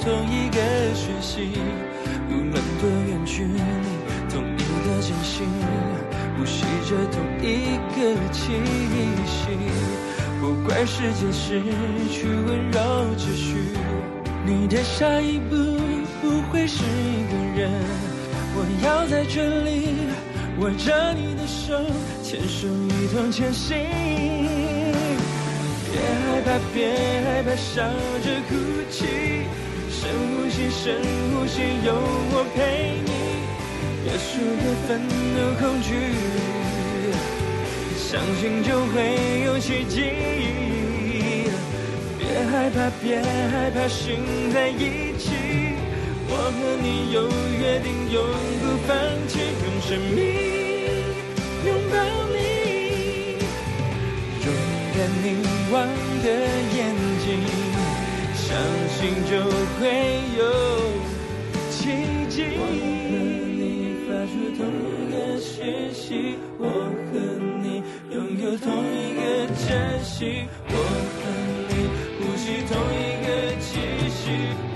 [0.00, 0.58] 同一个
[0.94, 1.58] 讯息。
[2.28, 3.58] 无论多远距离，
[4.28, 5.46] 同一个真心，
[6.36, 7.96] 呼吸着同一个
[8.32, 8.52] 气
[9.26, 9.48] 息。
[10.40, 11.62] 不管世界失
[12.10, 12.80] 去温柔
[13.16, 13.56] 秩序，
[14.44, 15.54] 你的下一步
[16.20, 17.70] 不会是一个人。
[18.56, 19.94] 我要在这里
[20.58, 21.80] 握着你的手，
[22.22, 23.76] 牵手一同前行。
[26.44, 26.92] 怕，别
[27.24, 27.82] 害怕，笑
[28.22, 28.54] 着哭
[28.90, 29.48] 泣。
[29.90, 31.00] 深呼吸，深
[31.32, 31.88] 呼吸，有
[32.30, 33.10] 我陪你，
[34.04, 34.28] 别输
[34.60, 35.00] 给愤
[35.34, 35.88] 怒恐惧，
[37.96, 38.94] 相信就会
[39.46, 39.94] 有奇迹。
[42.18, 44.18] 别害怕，别害怕，心
[44.52, 45.30] 在一起。
[46.26, 47.16] 我和你有
[47.58, 48.16] 约定，永
[48.60, 48.92] 不放
[49.28, 50.18] 弃，用生命
[51.64, 51.94] 拥抱，
[54.96, 55.74] 看凝望
[56.22, 56.78] 的眼
[57.18, 57.26] 睛，
[58.36, 58.46] 相
[58.94, 58.96] 信
[59.28, 59.32] 就
[59.80, 59.82] 会
[60.38, 60.40] 有
[61.68, 61.74] 奇
[62.30, 62.34] 迹。
[62.54, 63.12] 我和
[63.58, 63.60] 你
[64.06, 66.62] 发出同一个讯息，我
[67.10, 67.12] 和
[67.60, 67.82] 你
[68.14, 69.20] 拥有同一个
[69.66, 69.66] 珍
[70.04, 70.72] 惜，我
[71.10, 71.20] 和
[71.70, 71.72] 你
[72.20, 73.28] 呼吸同一个
[73.58, 73.66] 气
[74.14, 74.22] 息，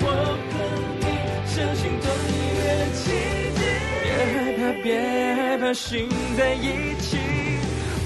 [0.01, 0.05] 我
[0.51, 0.53] 和
[0.99, 1.07] 你
[1.47, 3.01] 相信同一个奇
[3.55, 3.61] 迹。
[4.03, 4.05] 别
[4.35, 4.87] 害怕，别
[5.37, 6.67] 害怕，心在一
[7.01, 7.38] 起。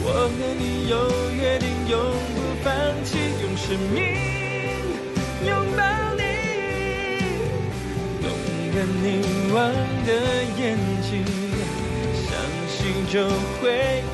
[0.05, 0.95] 我和你有
[1.33, 1.95] 约定，永
[2.35, 2.71] 不放
[3.05, 3.99] 弃，用生命
[5.47, 5.81] 拥抱
[6.17, 6.23] 你，
[8.23, 8.27] 勇
[8.75, 9.07] 敢凝
[9.55, 9.57] 望
[10.05, 10.11] 的
[10.59, 10.61] 眼
[11.03, 11.11] 睛，
[12.27, 12.31] 相
[12.69, 13.15] 信就
[13.61, 13.63] 会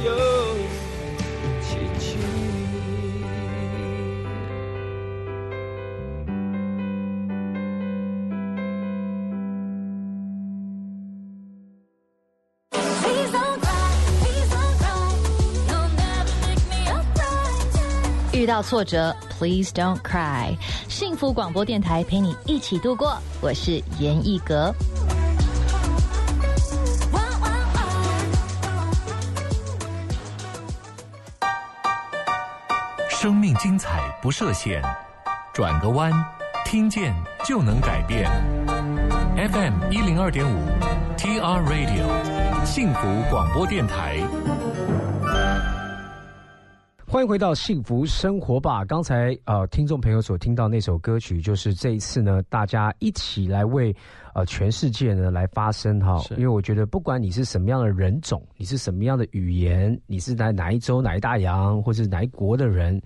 [0.05, 0.68] 有。
[18.49, 20.57] 到挫折，Please don't cry。
[20.89, 24.75] 幸福广播电台陪你一起度过，我是严艺格。
[33.11, 34.81] 生命精彩不设限，
[35.53, 36.11] 转个弯，
[36.65, 38.31] 听见就能改变。
[39.37, 40.59] FM 一零二点五
[41.19, 44.19] ，TR Radio，幸福广播电台。
[47.19, 48.85] 欢迎回到幸福生活吧。
[48.85, 53.93] 刚才呃，听众朋友所听到那首歌曲，就是这一次呢，大家一起来为
[54.37, 56.23] 呃全世界呢来发声哈。
[56.37, 63.03] 因为我觉得，不管你是什么样的人种，你是什么样的语言，你是在哪一州、哪一大洋，或是哪一国的人，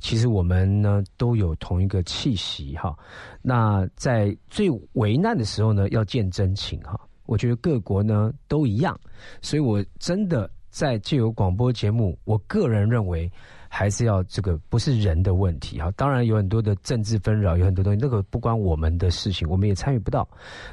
[0.00, 2.94] 其实我们呢都有同一个气息哈。
[3.40, 6.94] 那在最危难的时候呢，要见真情哈。
[7.24, 9.00] 我觉得各国呢都一样，
[9.40, 10.50] 所以我真的。
[10.78, 13.32] 在就有广播节目，我个人认为
[13.76, 15.90] 还是要这个不是人的问题哈。
[15.98, 20.26] 当然有很多的政治纷扰，有很多东西，那个不关我们的事情，我们也参与不到。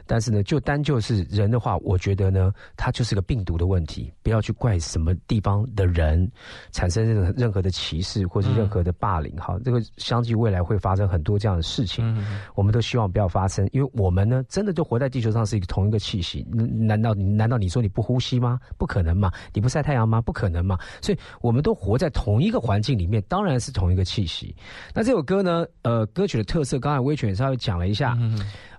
[0.08, 6.32] 但是呢，就单就是人的话，我觉得呢，它就是个病毒的问题，不要去怪什么地方的人
[6.72, 9.60] 产生任何任何的歧视或是任何的霸凌哈。
[9.66, 16.42] 这个相继未来会发生很多这样的事情，我们都希望不要发生，因为我们呢，真的就活在地球上是一个同一个气息。
[16.54, 18.58] 难道你难道你说你不呼吸吗？
[18.78, 19.30] 不可能嘛！
[19.52, 20.22] 你不晒太阳吗？
[20.22, 20.80] 不可能嘛！
[21.02, 24.56] 所以我们都活在同一个环境里面，当然是同一个气息。
[24.94, 25.66] 那这首歌呢？
[25.82, 28.18] 呃，歌曲的特色，刚才威权也稍微讲了一下。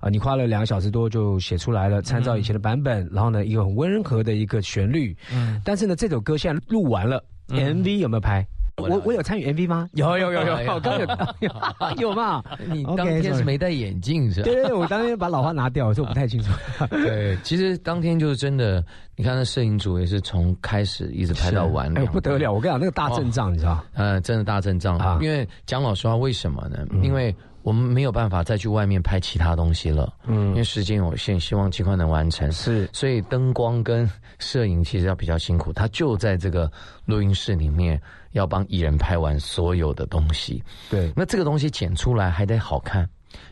[0.01, 5.17] 啊，你花了两个小时多就写出来了，参照以前的版本，然后呢，一个很温和的一个旋律。
[5.33, 8.47] 嗯，但是呢，这首歌现在录完了，MV 有没有拍？
[8.77, 9.89] 我我有参与 MV 吗？
[9.93, 11.09] 有有有有，我刚有
[12.11, 12.43] 有嘛？
[12.67, 14.45] 你当天是没戴眼镜是吧？
[14.45, 16.51] 对对对，我当天把老花拿掉，所以我不太清楚。
[16.91, 18.85] 对，其实当天就是真的，
[19.15, 22.53] 你看那摄影组也是从开始一直拍到完，哎不得了！
[22.53, 23.85] 我跟你讲，那个大阵仗，你知道？
[23.95, 25.19] 呃，真的大阵仗啊！
[25.23, 26.79] 因为讲老实话，为什么呢？
[27.01, 32.51] 因为我们没有办法再去外面拍其他东西了，嗯，因为时间有限，希望尽快能完成。
[32.51, 34.11] 是，所以灯光跟
[34.41, 36.69] 摄影其实要比较辛苦，他就在这个
[37.05, 38.01] 录音室里面。
[38.35, 43.09] 要帮艺人拍完所有的东西，对，那这个东西剪出来还得好看，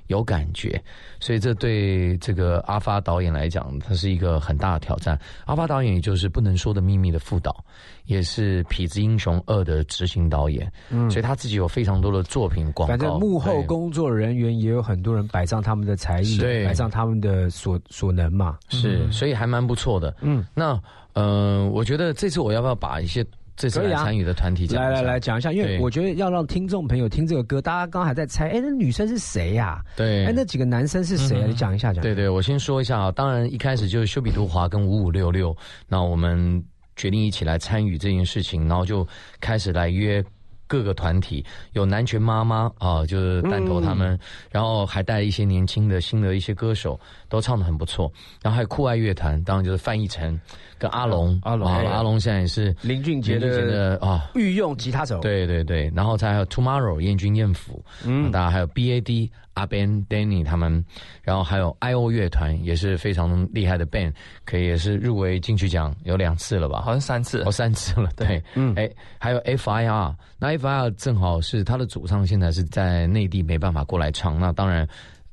[0.09, 0.83] 有感觉，
[1.21, 5.17] 所以这对这个阿发导演来讲，他是一个很大的挑战。
[5.47, 7.65] 阿发导演也就是《不能说的秘密》的副导，
[8.07, 12.93] 也是《痞子英雄二》的执行导演，嗯，所以他自己有非常多的作品广告。
[12.93, 20.13] 反正幕后工作人员也有很多人摆上他们的才艺，对，摆上他们的所所能嘛，是，所以还蛮不错的。
[20.23, 20.77] 嗯，那
[21.13, 23.25] 呃，我觉得这次我要不要把一些。
[23.57, 29.83] 这次来参与的团体，来来来讲一下，因为我觉得要让听众朋友听这个歌，大家刚刚还在猜，哎，那女生是谁呀？
[29.97, 31.45] 对，哎，那几个男生是谁？
[31.47, 32.03] 你讲一下，讲。
[32.03, 36.63] 对对，我先说一下啊，当然一开始就是修比图华跟五五六六，那我们
[36.97, 39.07] 决定一起来参与这件事情，然后就
[39.41, 40.25] 开始来约。
[40.69, 44.19] 各个团体有南拳妈妈啊，就是弹头他们，
[44.51, 46.99] 然后还带一些年轻的新的一些歌手，
[47.29, 48.11] 都唱的很不错。
[48.41, 50.41] 然后还有酷爱乐团，当然就是范逸臣
[50.83, 55.89] 跟阿龙，阿龙阿龙现在也是林俊杰的啊御用吉他手，对对对。
[55.95, 60.85] 然后再还有 Tomorrow 燕君燕府，嗯，大家还有 BAD 阿 Ben Danny 他们，
[61.23, 64.13] 然后还有 IO 乐团也是非常厉害的 band，
[64.45, 66.81] 可以也是入围金曲奖有两次了吧？
[66.81, 68.11] 好像三次哦，三次了。
[68.17, 74.85] 对，嗯，哎，还有 FIR，那 FIR 正好是他的主唱，现在是在内地没办法过来唱，那当然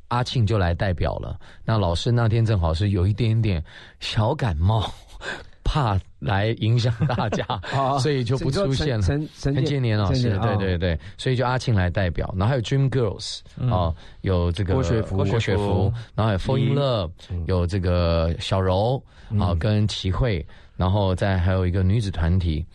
[0.10, 1.39] 阿庆就来代表了。
[1.66, 3.64] 那老师那天正好是有一点点
[4.00, 4.93] 小感冒。
[5.63, 7.45] 怕来影响大家，
[8.01, 9.01] 所以就不出现了。
[9.03, 13.39] 陈陈陈建年老师，对对对，所以就阿庆来代表，然后还有 Dream Girls
[13.70, 17.11] 哦，有这个郭雪芙，郭雪芙，然后还有 Fall in Love，
[17.45, 19.01] 有这个小柔
[19.39, 20.43] 啊，跟齐慧，
[20.76, 22.65] 然后再还有一个女子团体。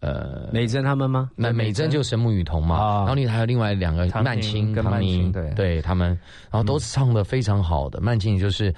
[0.00, 1.30] 呃，美珍他们吗？
[1.34, 6.08] 那美珍就神木雨桐嘛，然后你还有另外两个曼青跟曼青，对对，他们，
[6.50, 7.98] 然后都是唱的非常好的。
[8.02, 8.72] 曼青就是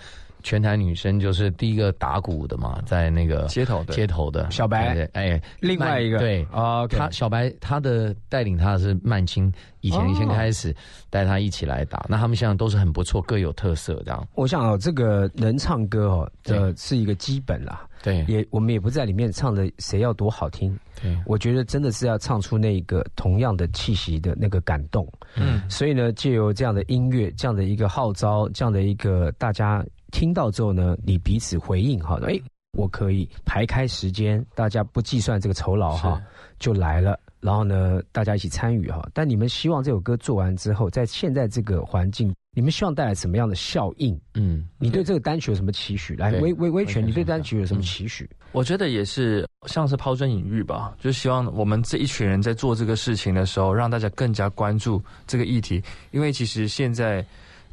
[0.46, 3.92] 全台女生，就是第一个打鼓的嘛，在那个街头的。
[3.92, 6.18] 街头的小白，哎，另外一个。
[6.18, 10.72] 对啊，他小白他的带领他的是曼青，以前先开始
[11.10, 14.28] 带他一起来打，那他们现在都是很不错，各有特色这样。
[14.36, 17.84] 我想哦，这个能唱歌哦，这是一个基本啦。
[18.04, 20.78] 对，也我们也不在里面唱的谁要多好听。
[21.02, 25.04] 对，我觉得真的是要唱出那个同样的气息的那个感动。
[25.34, 32.40] 嗯，所以呢，借由这样的音乐，这样的一个号召，这样的一个大家听到之后呢，你彼此回应哈，哎，
[32.72, 36.22] 我可以排开时间，大家不计算这个酬劳哈，
[36.58, 37.18] 就来了。
[37.40, 39.06] 然后呢，大家一起参与哈。
[39.12, 44.18] 但你们希望这首歌做完之后，在现在这个环境，你们希望带来什么样的效应？
[44.34, 46.16] 嗯，你对这个单曲有什么期许？
[46.16, 48.28] 来，威威威权，你对单曲有什么期许？
[48.52, 55.80] 我觉得也是像是抛砖引玉吧，就希望我们这一群人在做这个事情的时候，让大家更加关注这个议题。
[56.10, 57.24] 因为其实现在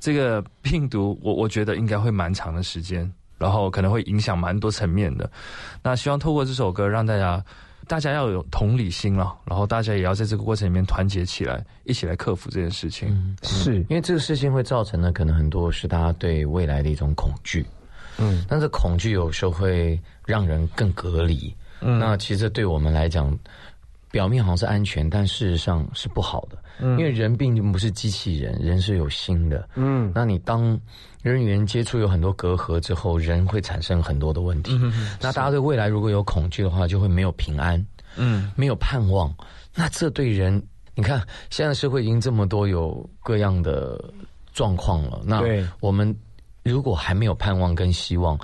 [0.04, 5.32] 这个病毒，我我觉得应该会蛮长的时间，然后可能会影响蛮多层面的。
[5.82, 7.42] 那希望透过这首歌，让大家。
[7.86, 13.36] 大家要有同理心了，然后大家也要在这个过程里面团结起来，一起来克服这件事情。
[13.44, 17.66] 是因为这个事情会造成的，可能很多是大家对未来的一种恐惧。
[18.18, 21.54] 嗯，但是恐惧有时候会让人更隔离。
[21.82, 23.38] 嗯，那其实对我们来讲，
[24.14, 26.58] 表面好像是安全，但事实上是不好的。
[26.80, 29.68] 嗯，因为人毕竟不是机器人，人是有心的。
[29.74, 30.80] 嗯，那你当
[31.24, 34.80] 人与人接触有很多隔阂之后，人会产生很多的问题。
[35.20, 37.84] 那大家对未来如果有恐惧的话，就会没有平安，
[38.16, 39.34] 嗯，没有盼望。
[39.74, 40.62] 那这对人，
[40.94, 44.00] 你看现在社会已经这么多有各样的
[44.54, 45.24] 状况了。
[45.26, 45.42] 那
[45.80, 46.16] 我们
[46.62, 48.38] 如果还没有盼望跟希望，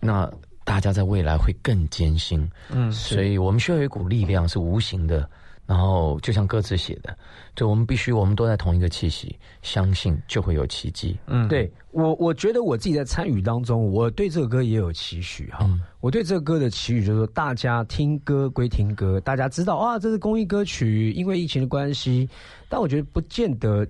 [0.00, 0.28] 那
[0.64, 2.50] 大家在未来会更艰辛。
[2.70, 5.28] 嗯，所以我们需要有一股力量，是无形的。
[5.64, 7.16] 然后就像歌词写的，
[7.54, 11.16] 就我们必须，我们都在同一个气息，相信就会有奇迹。
[11.28, 15.70] 嗯，对我，我觉得我自己在参与当中，我对这个歌也有期许哈。
[16.00, 22.28] 我对这个歌的期许就是说，大家听歌归听歌，大家知道啊，这是公益歌曲，因为疫情的关系，
[22.68, 23.86] 但我觉得不见得。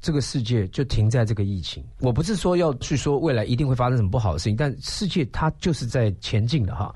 [0.00, 1.84] 这个世界就停在这个疫情。
[2.00, 6.94] 我不是说要去说未来一定会发生什么不好的事情，但世界它就是在前进的哈。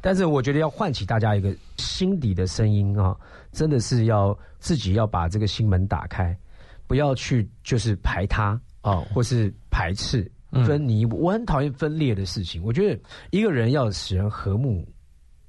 [0.00, 3.16] 但是我觉得要唤起大家一个心底的声音啊，
[3.52, 6.36] 真的是要自己要把这个心门打开，
[6.86, 10.30] 不要去就是排他啊，或是排斥
[10.66, 11.04] 分离。
[11.06, 12.62] 我很讨厌分裂的事情。
[12.62, 13.00] 我觉得
[13.30, 14.86] 一个人要使人和睦。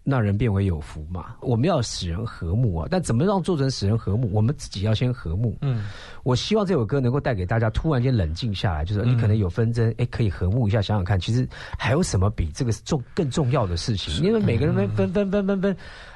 [0.08, 1.36] 那人变为有福嘛？
[1.42, 2.88] 我们要使人和睦啊！
[2.92, 4.30] 但怎么让做成使人和睦？
[4.32, 5.58] 我们自己要先和睦。
[5.62, 5.84] 嗯，
[6.24, 11.48] 我希望这首歌能够带给大家突然间冷静下来，就是你可能有纷争，哎，可以和睦一下，想想看，其实
[11.80, 14.24] 还有什么比这个重更重要的事情？
[14.24, 15.76] 因为每个人分分分分分。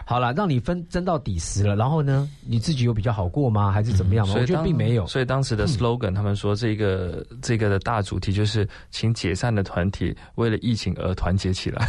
[0.10, 3.72] 好了，让你分争到底时了，然后呢，你自己有比较好过吗？
[3.72, 4.34] 还是怎么样吗？
[4.36, 5.06] 我觉得并没有。
[5.06, 11.88] 所以当时的 slogan，他们说这个这个的大主题就是，请解散的团体为了疫情而团结起来。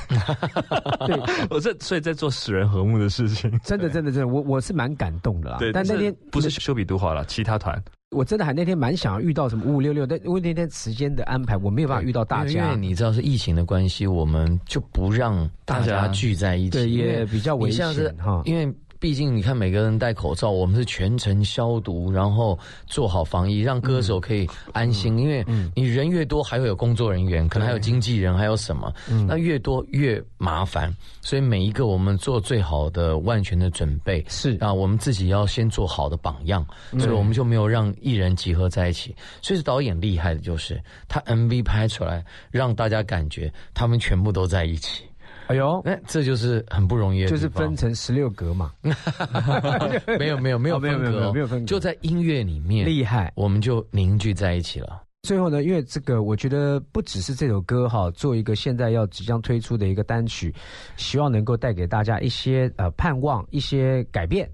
[1.08, 1.18] 对，
[1.48, 3.50] 我这所以在做使人和睦的事情。
[3.64, 5.56] 真的，真的，真的，我我是蛮感动的啦。
[5.58, 7.82] 对，但那天不是修比杜华了，其他团。
[8.11, 12.50] 我真的还那天蛮想要遇到什么五五六六，但因为那天时间的安排，我没有办法遇到大家。
[12.50, 17.86] 因为你知道是疫情的关系，我们就不让大家聚在一起，对，也比较危险
[18.16, 18.42] 哈。
[18.44, 25.18] 因为毕竟你看，每个人戴口罩，我们是全程消毒，然后做好防疫，让歌手可以安心。
[25.18, 25.42] 因为
[25.74, 28.92] 你人越多，还会有工作人员，可能还有经纪人，还有什么，
[29.26, 30.94] 那越多越麻烦。
[31.22, 36.64] 所以每一个我们做最好的万全的准备，是啊，我们自己要先做好的榜样。
[36.98, 39.16] 所以我们就没有让艺人集合在一起。
[39.40, 40.78] 所以是导演厉害的，就是
[41.09, 45.05] 他 MV 拍出来，让大家感觉他们全部都在一起。
[45.51, 48.72] 哎呦，那，这就是很不容易，就是分成十六格嘛。
[50.16, 55.03] 没有没有没有 没有没有没有分，就在音乐里面厉害，我们就凝聚在一起了。
[55.22, 60.55] 最后呢，因为这个，我觉得不只是这首歌哈，做一个现在要即将推出的一个单曲，
[60.96, 64.48] 希望能够带给大家一些呃盼望，一些改变。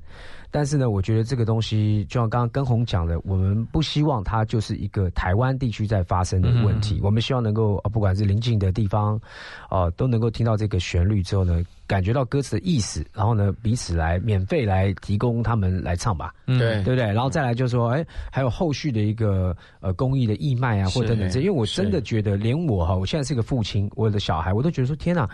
[0.56, 6.98] 但是呢，我觉得这个东西就像刚刚跟红讲的，我们不希望它就是一个台湾地区在发生的问题。
[7.02, 9.20] 我们希望能够，不管是邻近的地方，
[9.68, 17.04] 哦，都能够听到这个旋律之后呢，感觉到歌词的意思，然后呢，彼此来免费来提供他们来唱吧，对对不对？
[17.04, 18.02] 然后再来就是说，哎，
[18.32, 25.28] 还有后续的一个呃公益的义卖啊，或等等这，因为我真的觉得，连我哈，我现在是个父亲，我的小孩，我都觉得说，天哪！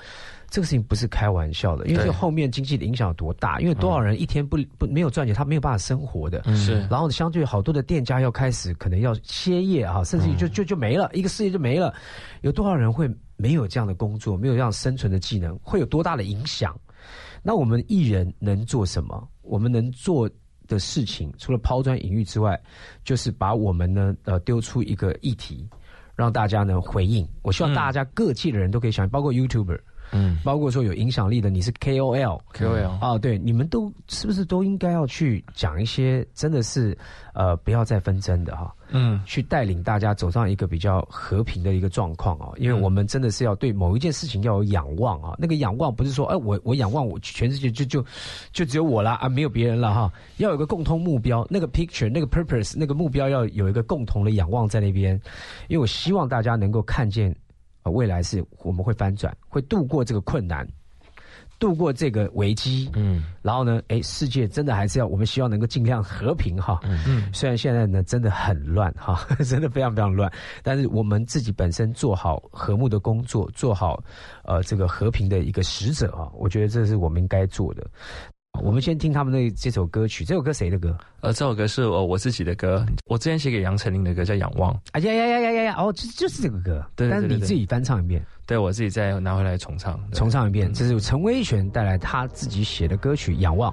[0.53, 3.59] 这个事情不是开玩笑的，因为对这后面经济的影响有多大？
[3.59, 6.45] 因为多少人一天不不没有赚钱，他没有办法生活的。
[6.55, 11.95] 是然后相对好多的店家要开始可能要歇业啊，甚至于就就就没了，一个事业就没了。
[12.43, 16.79] 有多少人会没有这样的工作，没有这样生存的技能，会有多大的影响？
[17.43, 19.27] 那我们艺人能做什么？
[19.41, 20.29] 我们能做
[20.69, 22.61] 的事情，除了抛砖引玉之外，
[23.05, 25.67] 就是把我们呢呃丢出一个议题，
[26.15, 27.27] 让大家呢回应。
[27.41, 29.81] 我希望大家各界的人都可以想，包括 YouTuber。
[30.13, 36.97] 嗯，包括说有影响力的，你是 KOL，KOL 啊，对，你们都是不是都应该要去讲一些真的是
[37.33, 48.05] 呃不要再纷争的哈，嗯，去带领大家走上一个比较和平的一个状况哦，因为我们真的是要对某一件事情要有仰望啊，那个仰望不是说哎我我仰望我全世界就就
[48.53, 55.15] 就只有我啦啊没有别人了哈，要有个共通目标，那个 picture 那个 purpose 那个目标要有一个共同的仰望在那边，
[55.69, 57.35] 因为我希望大家能够看见。
[57.83, 60.67] 啊，未来是我们会翻转，会度过这个困难，
[61.59, 62.91] 度过这个危机。
[62.95, 66.81] 嗯，然后呢，哎，世界真的还是要我们希望能够尽量和平哈。
[66.85, 70.31] 嗯虽然现在呢真的很乱哈， 真的非常非常乱，
[70.63, 74.03] 但是我们自己本身做好和睦的工作，做好
[74.45, 77.87] 呃这个和平的一个使者啊，我觉得这是我们应该做的。
[78.61, 80.97] 我们先听他们的这首歌曲，这首歌谁的歌？
[81.21, 85.75] 呃，这首歌是我我自己的歌，我之前写给杨丞琳的歌叫《仰望》，啊呀呀呀呀呀呀！
[85.79, 88.25] 哦，就就是这个歌，对但是你自己翻唱一遍。
[88.47, 93.73] 对我自己再拿回来重唱，重唱一遍，这是陈威权带来他自己写的歌曲《仰望》。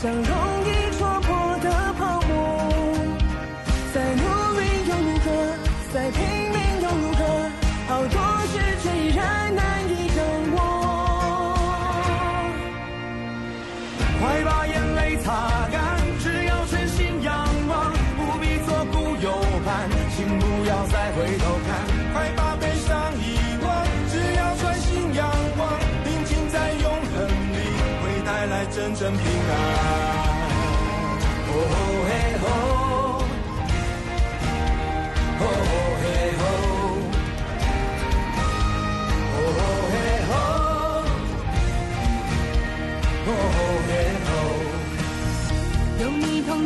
[0.00, 0.29] 像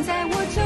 [0.03, 0.64] 在我这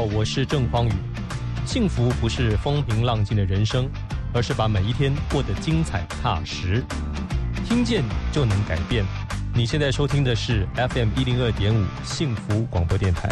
[0.00, 0.92] 我是郑方宇。
[1.66, 3.88] 幸福不是风平浪静的人生，
[4.32, 6.82] 而是把每一天过得精彩踏实。
[7.68, 9.04] 听见就能改变。
[9.54, 13.28] 你现在收听的是 FM 一零二点五幸福广播电台。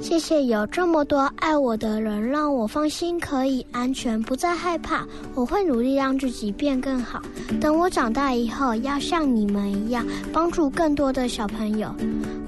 [0.00, 5.06] 谢谢有这么多爱我的人，让我放心，可以安全，不再害怕。
[5.34, 7.20] 我会努力让自己变更好。
[7.60, 11.94] 等我长大以后，要像你们一样，帮助更多的小朋友。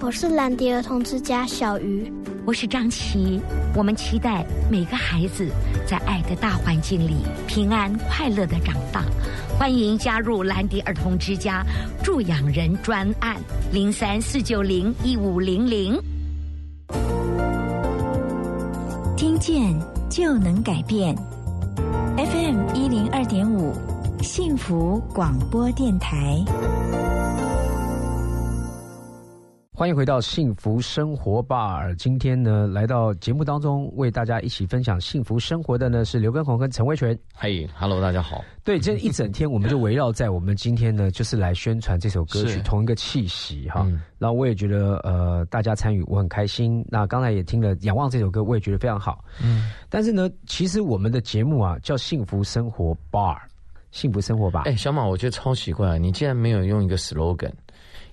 [0.01, 2.11] 我是兰迪儿童之家小鱼，
[2.45, 3.41] 我是张琪。
[3.75, 5.49] 我们期待每个孩子
[5.87, 9.05] 在爱的大环境里平安快乐的长大。
[9.57, 11.65] 欢迎加入兰迪儿童之家
[12.03, 13.37] 助养人专案
[13.73, 15.97] 零三四九零一五零零。
[19.17, 19.73] 听见
[20.11, 21.15] 就能改变。
[22.17, 23.73] FM 一零二点五，
[24.21, 26.45] 幸福广播电台。
[29.83, 31.93] 欢迎回到幸福生活吧。
[31.95, 37.19] 今天呢，来到节目当中为大家一起分享幸福生活的呢是刘根红跟陈威全。
[37.35, 38.45] 嘿，Hello，大家好。
[38.63, 43.83] 对，这一整天我们就围绕在我们今天呢，就是来宣传这首歌曲同一个气息哈。
[43.85, 46.87] 嗯然后我也觉得呃，大家参与我很开心。
[46.89, 49.25] 那刚才也听了《仰望》这首歌，我也觉得非常好。
[49.43, 53.37] 嗯，但是呢，其实我们的节目啊叫幸福生活 bar，
[53.91, 54.63] 幸福生活吧。
[54.67, 57.51] 哎，小马，我觉得超奇怪，你竟然没有用一个 slogan。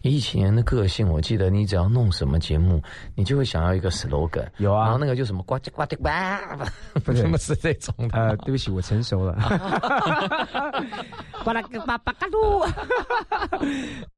[0.01, 2.81] 以前的个性，我记得你只要弄什么节目，
[3.15, 4.47] 你就会想要一个 slogan。
[4.57, 6.09] 有啊然后那个就什么呱唧呱唧呱，
[7.01, 8.17] 不是什么是这种的？
[8.17, 9.33] 呃，对不起，我成熟了。
[11.43, 12.69] 巴拉巴巴嘎噜。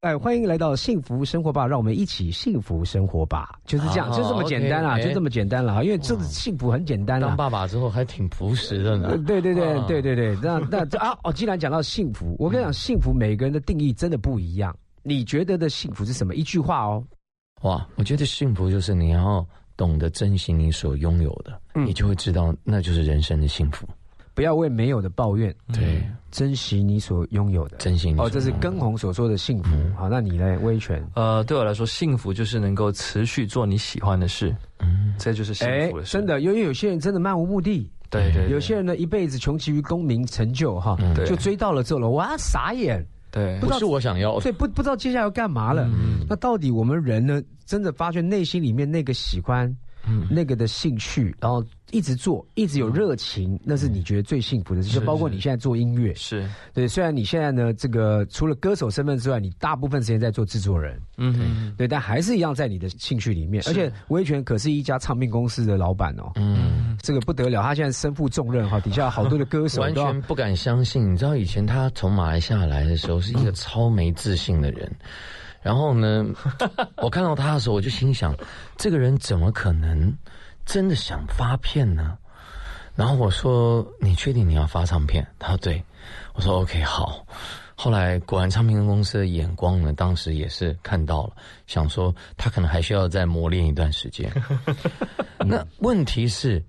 [0.02, 5.82] 哎，欢迎来到幸福生活吧，让我们一起幸福生活吧，就是这样，哦就这么简单啦就这么简单啦。
[5.84, 7.38] 因为这个幸福很简单啦当。
[7.38, 9.18] 爸爸之后还挺朴实的呃呢。
[9.26, 14.76] 对对对啊对对对，那那这啊哦，既然讲到幸福，我跟你讲，幸福每个人的定义真的不一样。
[15.04, 16.36] 你觉得的幸福是什么？
[16.36, 17.04] 一句话哦，
[17.64, 19.46] 哇，我觉得幸福就是你要
[19.76, 23.88] 懂得珍惜你所拥有的，嗯你就会知道那就是人生的幸福。
[24.34, 27.76] 不要为没有的抱怨，对，珍惜你所拥有的。
[27.78, 29.76] 珍惜你所哦，这是根红所说的幸福。
[29.94, 31.06] 好，那你呢，威权？
[31.16, 36.14] 呃，对我来说，幸福就是能够持续做你喜欢的事，嗯，这就是幸哎福的，事。
[36.14, 37.92] 真的，因为有些人真的漫无目的。
[38.10, 44.42] 对对，对有些人呢一辈子穷其于功名成就哈，对就追到了之后了，哇傻眼，对不知道是我想要的。
[44.42, 45.88] 对不不知道接下来要干嘛了。
[45.88, 49.74] 嗯那到底我们人呢，真的发现内心里面那个喜欢，
[50.08, 50.28] 嗯。
[50.30, 54.90] 那个的兴趣，然后一直做，一直有热情，那是你觉得最幸福的事。
[54.90, 63.62] 是就包括你现在做音乐，是，对，虽然你现在呢，这个除了歌手身份之外，你大部分时间在做制作人，嗯哼，对，但还是一样在你的兴趣里面。
[63.68, 71.12] 而且维权可是一家唱片公司的老板哦，嗯，这个不得了，他现在身负重任哈，底下有好多的歌手完全不敢相信。
[71.12, 74.90] 你知道以前他从马来西亚来的时候是一个超没自信的人，
[75.62, 76.26] 然后呢，
[76.98, 78.36] 我看到他的时候，我就心想，
[78.78, 80.14] 这个人怎么可能
[80.66, 82.18] 真的想发片呢？
[82.96, 85.84] 然后我说：“你确定你要发唱片？”他说：“对。”
[86.36, 87.26] 我说：“OK，好。”
[87.74, 91.34] 后来果然唱片公司的眼光呢，当时也是看到了，
[91.68, 94.30] 想说他可能还需要再磨练一段时间。
[95.40, 96.64] 那问题是，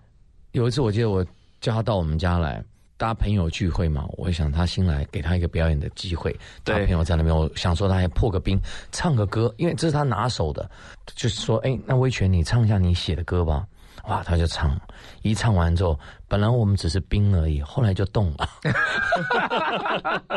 [0.53, 1.26] 有一次我记得我
[1.61, 2.62] 叫他到我们家来，
[3.03, 6.32] 大家朋友聚会嘛，我想他新来，给他一个表演的机会。
[6.64, 8.57] 他对朋友在那边，我想说他还破个冰，
[8.92, 10.70] 唱个歌，因为这是他拿手的，
[11.16, 13.66] 就是说，哎，那威权你唱一下你写的歌吧。
[14.05, 14.80] 哇，他就唱，
[15.22, 15.98] 一唱完之后，
[16.33, 18.49] 本来我们只是冰而已，后来就动了。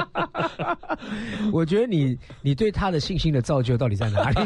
[1.53, 4.45] 我觉得你你对他的信心的造就到底在哪里？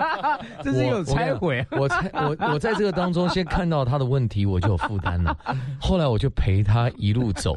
[0.64, 1.62] 这是有拆毁。
[1.72, 5.36] 我猜我我在这个当中先看到他的问题，我就有负担了。
[5.78, 7.54] 后来我就陪他一路走，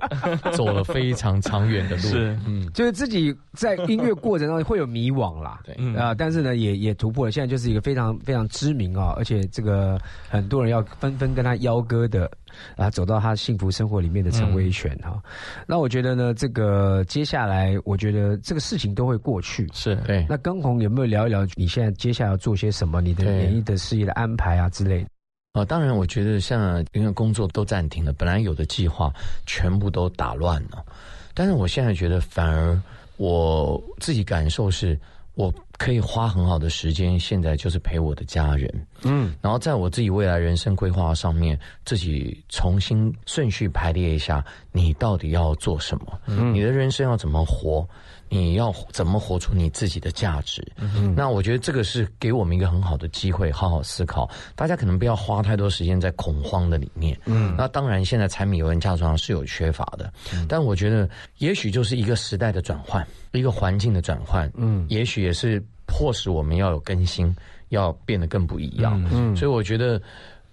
[0.52, 2.02] 走了非常长远的路。
[2.02, 12.30] 是嗯，就是自己在音乐过程当中会有迷惘啦，对嗯啊、但是呢，也也突破了，现在就是一个非常非常知名啊、而且这个很多人要纷纷跟他邀歌的
[12.76, 15.22] 啊，走到他幸福生活里面的陈威权哈、
[15.68, 19.68] 那我觉得呢，这个接下来，我觉得这个事情都会过去。
[19.74, 20.26] 是对。
[20.30, 23.02] 那跟红有没有聊一聊你现在接下来要做些什么？
[23.02, 25.10] 你的演艺的事业的安排啊之类的？
[25.54, 29.12] 啊、当然，我觉得像因为工作都暂停了，本来有的计划
[29.46, 30.86] 全部都打乱了。
[31.34, 32.80] 但是我现在觉得反而
[33.18, 35.00] 我自己感受是。
[35.40, 38.70] 我可以花很好的时间，现在就是陪我的家人，
[39.04, 46.20] 嗯，然后在我自己未来人生规划上面，自己重新顺序排列一下，你到底要做什么？
[46.26, 47.88] 嗯，你的人生要怎么活？
[48.30, 50.66] 你要怎么活出你自己的价值？
[50.78, 54.30] 嗯，那我觉得这个是给我们一个很好的机会，好好思考。
[54.56, 57.20] 大家可能不要花太多时间在恐慌的里面。
[57.26, 60.14] 嗯，那当然，现在柴米油盐价上是有缺乏的，
[60.48, 61.10] 但我觉得
[61.40, 63.06] 也许就是一个时代的转换。
[63.32, 67.36] 一个环境的转换，嗯，也许也是迫使我们要有更新，
[67.70, 69.04] 要变得更不一样。
[69.12, 70.02] 嗯，所以我觉得，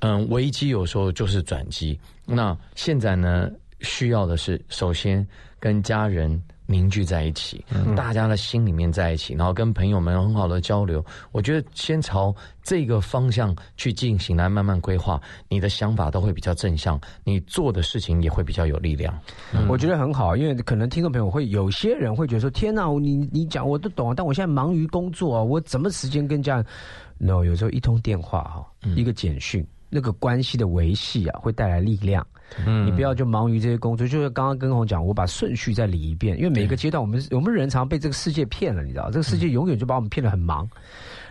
[0.00, 1.98] 嗯，危机有时候就是转机。
[2.24, 3.50] 那现在呢，
[3.80, 5.26] 需要的是首先
[5.60, 6.42] 跟家人。
[6.66, 7.64] 凝聚在一起，
[7.96, 11.04] 大家的心里面在一起，然后跟朋友们很好的交流。
[11.32, 19.16] 我觉得先朝这个方向去进行，来慢慢规划，你的想法都会比较正向，你做的事情也会比较有力量。
[19.68, 26.66] 我觉得很好，因为可能听众朋友会有些人会觉得说：“天哪，你你讲我都懂，但我现在忙于工作，我怎么时间跟家人
[27.18, 32.26] ？”No，有时候一通电话哈，一个简讯，那个关系的维系啊，会带来力量。
[32.66, 40.68] 嗯，你不要就忙于这些工作，就是刚刚跟红讲，我把顺序再理一遍，因为每个阶段我们我们人常被这个世界骗了，你知道，这个世界永远就把我们骗得很忙，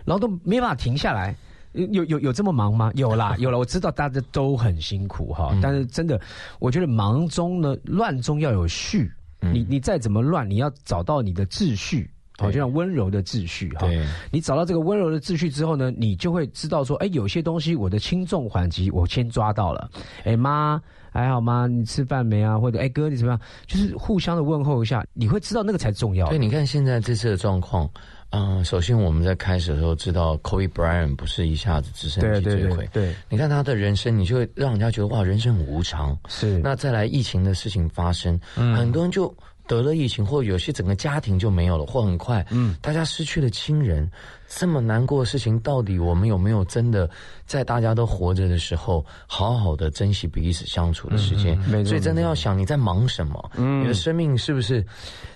[0.03, 1.35] 然后都没办法停下来。
[1.73, 2.89] 有有有这么忙吗？
[2.95, 6.19] 有啦， 有了，我知道大家都很辛苦哈，但是真的，
[6.57, 9.11] 我觉得忙中呢，乱中要有序。
[9.41, 12.09] 你你再怎么乱，你要找到你的秩序。
[12.37, 13.87] 好，就像温柔的秩序哈，
[14.31, 19.89] 你找到这个温柔的秩序之后呢，你就会知道说，哎，有些东西我的轻重缓急我先抓到了。
[20.23, 20.81] 哎妈，
[21.15, 21.65] 还好吗？
[21.65, 22.59] 你吃饭没啊？
[22.59, 23.39] 或者哎哥，你怎么样？
[23.65, 26.27] 就是互相的问候一下，你会知道那个才重要。
[26.27, 27.89] 对，你看现在这次的状况，
[28.31, 32.85] 嗯，首先我们在开始的时候知道，Kobe Bryant 不是一下子直升机坠毁。
[32.91, 36.17] 对，你看他的人生，你就会让人家觉得哇，人生很无常。
[36.27, 39.33] 是，那再来疫情的事情发生，很多人就。
[39.67, 44.09] 得了疫情，或有些整个家庭就没有了，或很快，嗯，大家失去了亲人，
[44.47, 47.09] 这么难过的事情，到底我们有没有真的
[47.45, 51.59] 在大家都活着的时候，好好的珍惜彼此相处的时间？
[51.85, 54.85] 所以真的要想你在忙什么，嗯，你的生命是不是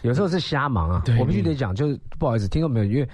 [0.02, 1.04] 有时候是瞎忙啊？
[1.20, 2.86] 我必须得讲，就是不好意思，听到没有？
[2.86, 3.10] 因为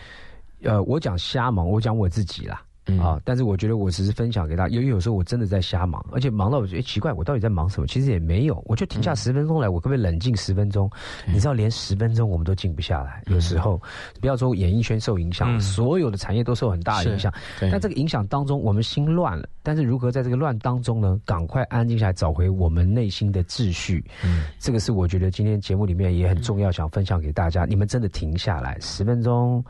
[0.64, 2.62] 呃，我讲瞎忙，我讲我自己啦。
[3.00, 3.20] 啊！
[3.24, 7.88] 但是我觉得我只是分享给大家，因为有时候我真的在瞎忙，而且忙到我觉得奇怪，我到底在忙什么？
[7.88, 10.90] 其实也没有，我就停下十分钟来，我可不可以冷静十分钟？
[11.28, 13.24] 你知道，连十分钟我们都静不下来。
[13.28, 13.82] 有时候，
[14.22, 17.34] 不要说演艺圈受影响，所有的产业都受很大的影响。
[17.60, 19.48] 但这个影响当中，我们心乱了。
[19.64, 21.20] 但是如何在这个乱当中呢？
[21.26, 24.04] 赶快安静下来，找回我们内心的秩序。
[24.24, 27.66] 嗯，这个是我觉得今天节目里面也很重要，想分享给大家。
[27.66, 29.64] 你们真的停下来十分钟、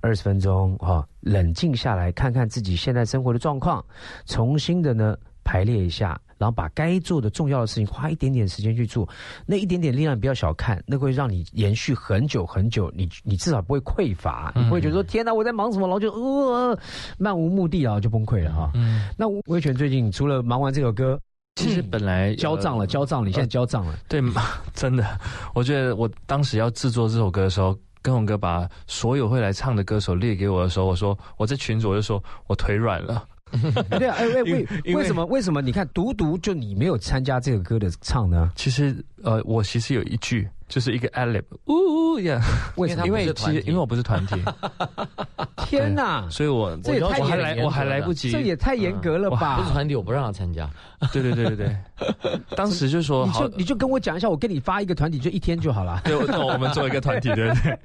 [0.00, 1.06] 二十分钟啊！
[1.26, 3.84] 冷静下来，看看自己现在生活的状况，
[4.26, 9.08] 重新的呢排列一下，然后把该做的重要的事情花一点点时间去做。
[9.44, 12.92] 那一点点力量不要小看，那会让你延续很久很久。
[12.94, 16.78] 你你至少不会匮乏，你不会觉得说天哪我在忙什么，然后就呃
[17.18, 18.70] 漫无目的啊就崩溃了哈。
[19.16, 21.18] 那威权最近除了忙完这首歌，
[21.56, 23.98] 其实本来交账了，交账了，你现在交账了。
[24.08, 24.22] 对，
[24.74, 25.18] 真的，
[25.54, 27.76] 我觉得我当时要制作这首歌的时候。
[28.06, 33.26] 跟红哥把所有会来唱的歌手列给我的时候，我说我在群组我就说我腿软了。
[33.98, 35.60] 对啊，哎为为为什么为什么？
[35.60, 38.52] 你看独独就你没有参加这个歌的唱呢？
[38.54, 40.48] 其实呃，我其实有一句。
[40.68, 42.40] 就是一个 alip，呜呜呀！
[42.76, 43.06] 为什么？
[43.06, 44.34] 因为其实因为我不是团体。
[45.66, 46.28] 天哪！
[46.30, 49.56] 所以我这也太还来我还来不及，这也太严格了吧？
[49.58, 50.68] 不是团体，我不让他参加。
[51.12, 56.00] 对对对对对， 当时就说，你就你就跟我讲一下，我给你发一个团体，就一天就好了。
[56.04, 57.78] 对，那我们做一个团体，对不对？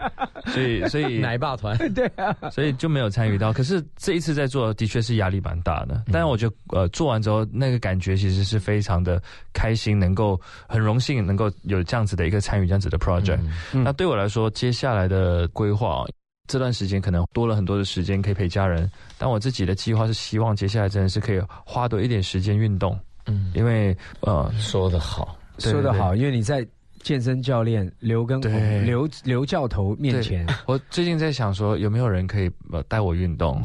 [0.53, 3.51] 所以所以 奶爸团，对啊，所以就没有参与到。
[3.51, 6.03] 可是这一次在做，的确是压力蛮大的。
[6.11, 9.21] 但是我觉得，呃，做完之后那个感觉其实是非常的
[9.53, 13.39] 开心，能够很荣幸能够有这样子的一个参与，这样子的 project。
[13.73, 16.05] 那对我来说，接下来的规划，
[16.47, 18.89] 这段时间可能多了很多的时间可以陪家人。
[19.17, 22.97] 但我自己的计划是希望接下来真的是可以花多一点时间运动。
[23.25, 26.65] 嗯，因为呃，说的好，说的好，因为你在
[27.01, 28.39] 健身教练刘跟
[28.85, 33.61] 刘刘教头面前， 我最近在想说，有没有人可以呃带我运动？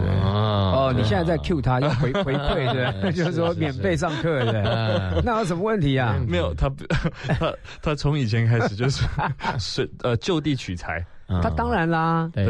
[0.00, 0.08] 对。
[0.28, 4.62] 哦，你现在在 cue 他要回 回馈对， 就是说免费上课对，
[5.24, 6.16] 那有什么问题啊？
[6.26, 6.70] 没有，他
[7.38, 7.52] 他
[7.82, 9.04] 他从以前开始就是
[9.58, 11.04] 是呃就地取材，
[11.42, 12.44] 他当然啦，对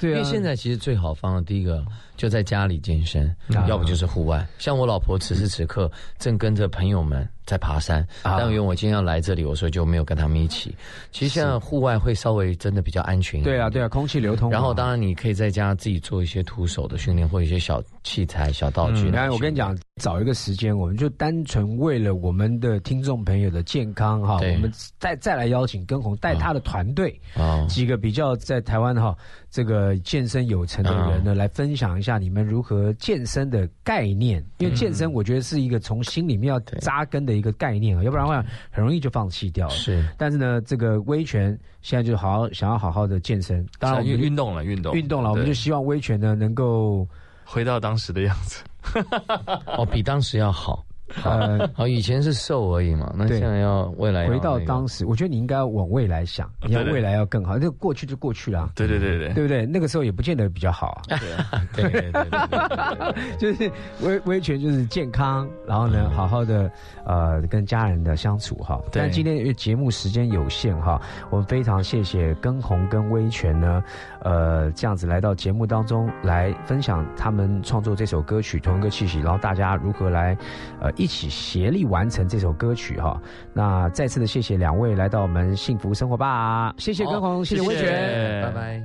[0.00, 1.84] 对，因为现在其实最好方的第一个
[2.18, 4.46] 就在家里健身，啊要不就是户外。
[4.58, 10.74] 像我老婆此时此刻正跟着朋友们在爬山，啊但因为我今天要来这里，我所以就没有跟他们一起。
[11.12, 13.54] 其实现在户外会稍微真的比较安全一点。
[13.54, 14.50] 对啊，对啊，空气流通。
[14.50, 19.08] 然后当然你可以在家自己做一些徒手的训练，或者一些小器材、小道具。
[19.08, 29.16] 嗯然后我跟你讲，找一个时间，我们就单纯为了我们的听众朋友的健康哈，我们再再来邀请根红带他的团队，哦几个比较在台湾哈
[29.50, 34.44] 这个健身有成的人呢，来分享一下你们如何健身的概念。
[34.58, 39.74] 因为健身，我觉得是一个从心里面要扎根的一个概念啊，要不然的话很容易就放弃掉了。
[39.74, 47.08] 是，但是呢，这个威权现在就好好想要好好的健身，当然我们运运动了，运动运动了，我们就希望威权呢能够
[47.44, 48.62] 回到当时的样子。
[49.78, 50.84] 哦，比当时要好。
[51.24, 57.56] 呃，好，以前是瘦而已嘛，那现在要未来要回到当时，我觉得你应该要往未来想，你要未来要更好。
[57.58, 59.66] 那过去就过去了，对对对对对不对？
[59.66, 61.18] 那个时候也不见得比较好啊。
[61.74, 63.70] 对对对对 就是
[64.02, 66.70] 威威权就是健康，然后呢，好好的
[67.04, 68.80] 呃跟家人的相处哈。
[68.92, 71.00] 但今天因为节目时间有限哈，
[71.30, 73.82] 我们非常谢谢根红跟威权呢，
[74.22, 80.36] 呃这样子来到节目当中来分享他们创作这首歌曲《同一个气息》，然后大家如何来
[80.80, 83.18] 呃一起协力完成这首歌曲哈。
[83.54, 88.82] 那再次的谢谢两位来到我们幸福生活吧，谢谢根红，谢谢威权，拜拜。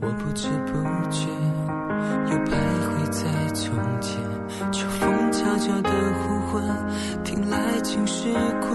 [0.00, 0.72] 我不知不
[1.10, 1.26] 觉
[2.30, 3.22] 又徘徊在
[3.54, 4.20] 从前，
[4.72, 6.62] 秋风悄悄的呼唤，
[7.24, 8.68] 听来尽是孤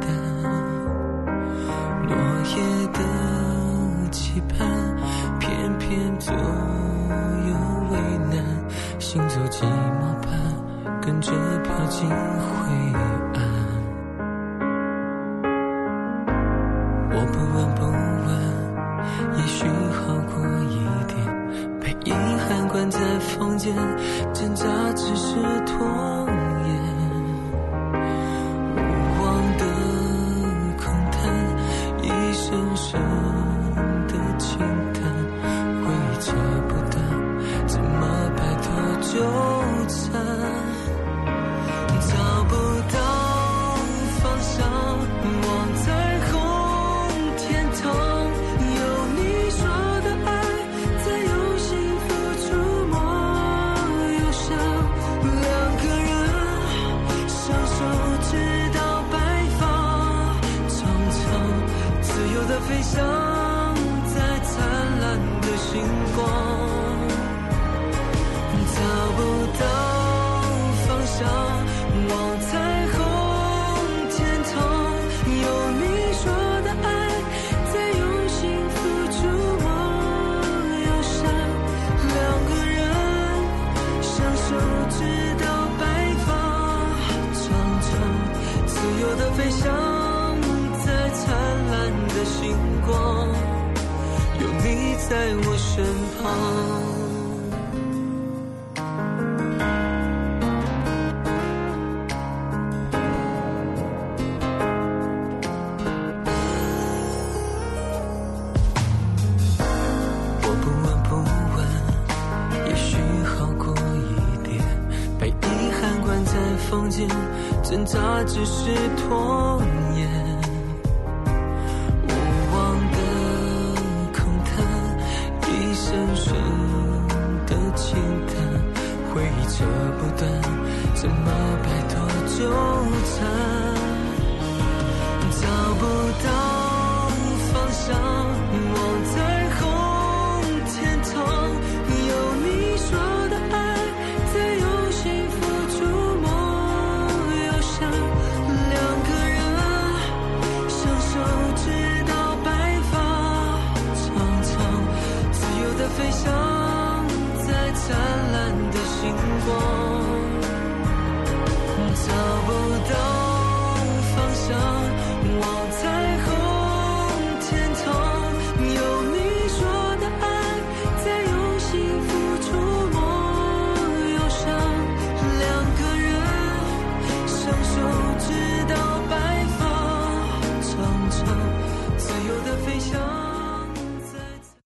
[0.00, 0.08] 单。
[2.06, 2.14] 落
[2.54, 2.56] 叶
[2.92, 2.98] 的
[4.10, 4.60] 期盼，
[5.40, 6.38] 偏偏左右
[7.90, 8.23] 为难，
[9.14, 11.30] 行走寂寞般，跟着
[11.62, 12.14] 飘进灰
[12.94, 13.00] 暗。
[17.12, 18.28] 我不闻不问。
[19.38, 20.34] 也许好过
[20.64, 20.74] 一
[21.06, 21.14] 点，
[21.78, 23.72] 被遗憾关在房间，
[24.32, 25.86] 挣扎只是拖